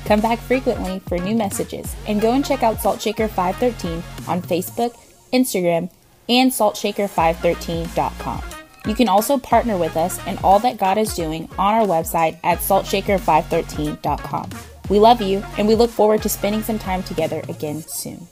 Come 0.04 0.20
back 0.20 0.38
frequently 0.38 1.00
for 1.00 1.18
new 1.18 1.34
messages 1.34 1.96
and 2.06 2.20
go 2.20 2.32
and 2.32 2.46
check 2.46 2.62
out 2.62 2.76
Saltshaker 2.76 3.28
513 3.28 4.04
on 4.28 4.40
Facebook, 4.40 4.96
Instagram, 5.32 5.90
and 6.28 6.52
saltshaker513.com. 6.52 8.55
You 8.86 8.94
can 8.94 9.08
also 9.08 9.38
partner 9.38 9.76
with 9.76 9.96
us 9.96 10.24
in 10.26 10.38
all 10.38 10.58
that 10.60 10.78
God 10.78 10.96
is 10.98 11.14
doing 11.14 11.48
on 11.58 11.74
our 11.74 11.86
website 11.86 12.38
at 12.44 12.58
saltshaker513.com. 12.58 14.50
We 14.88 15.00
love 15.00 15.20
you 15.20 15.42
and 15.58 15.66
we 15.66 15.74
look 15.74 15.90
forward 15.90 16.22
to 16.22 16.28
spending 16.28 16.62
some 16.62 16.78
time 16.78 17.02
together 17.02 17.42
again 17.48 17.82
soon. 17.82 18.28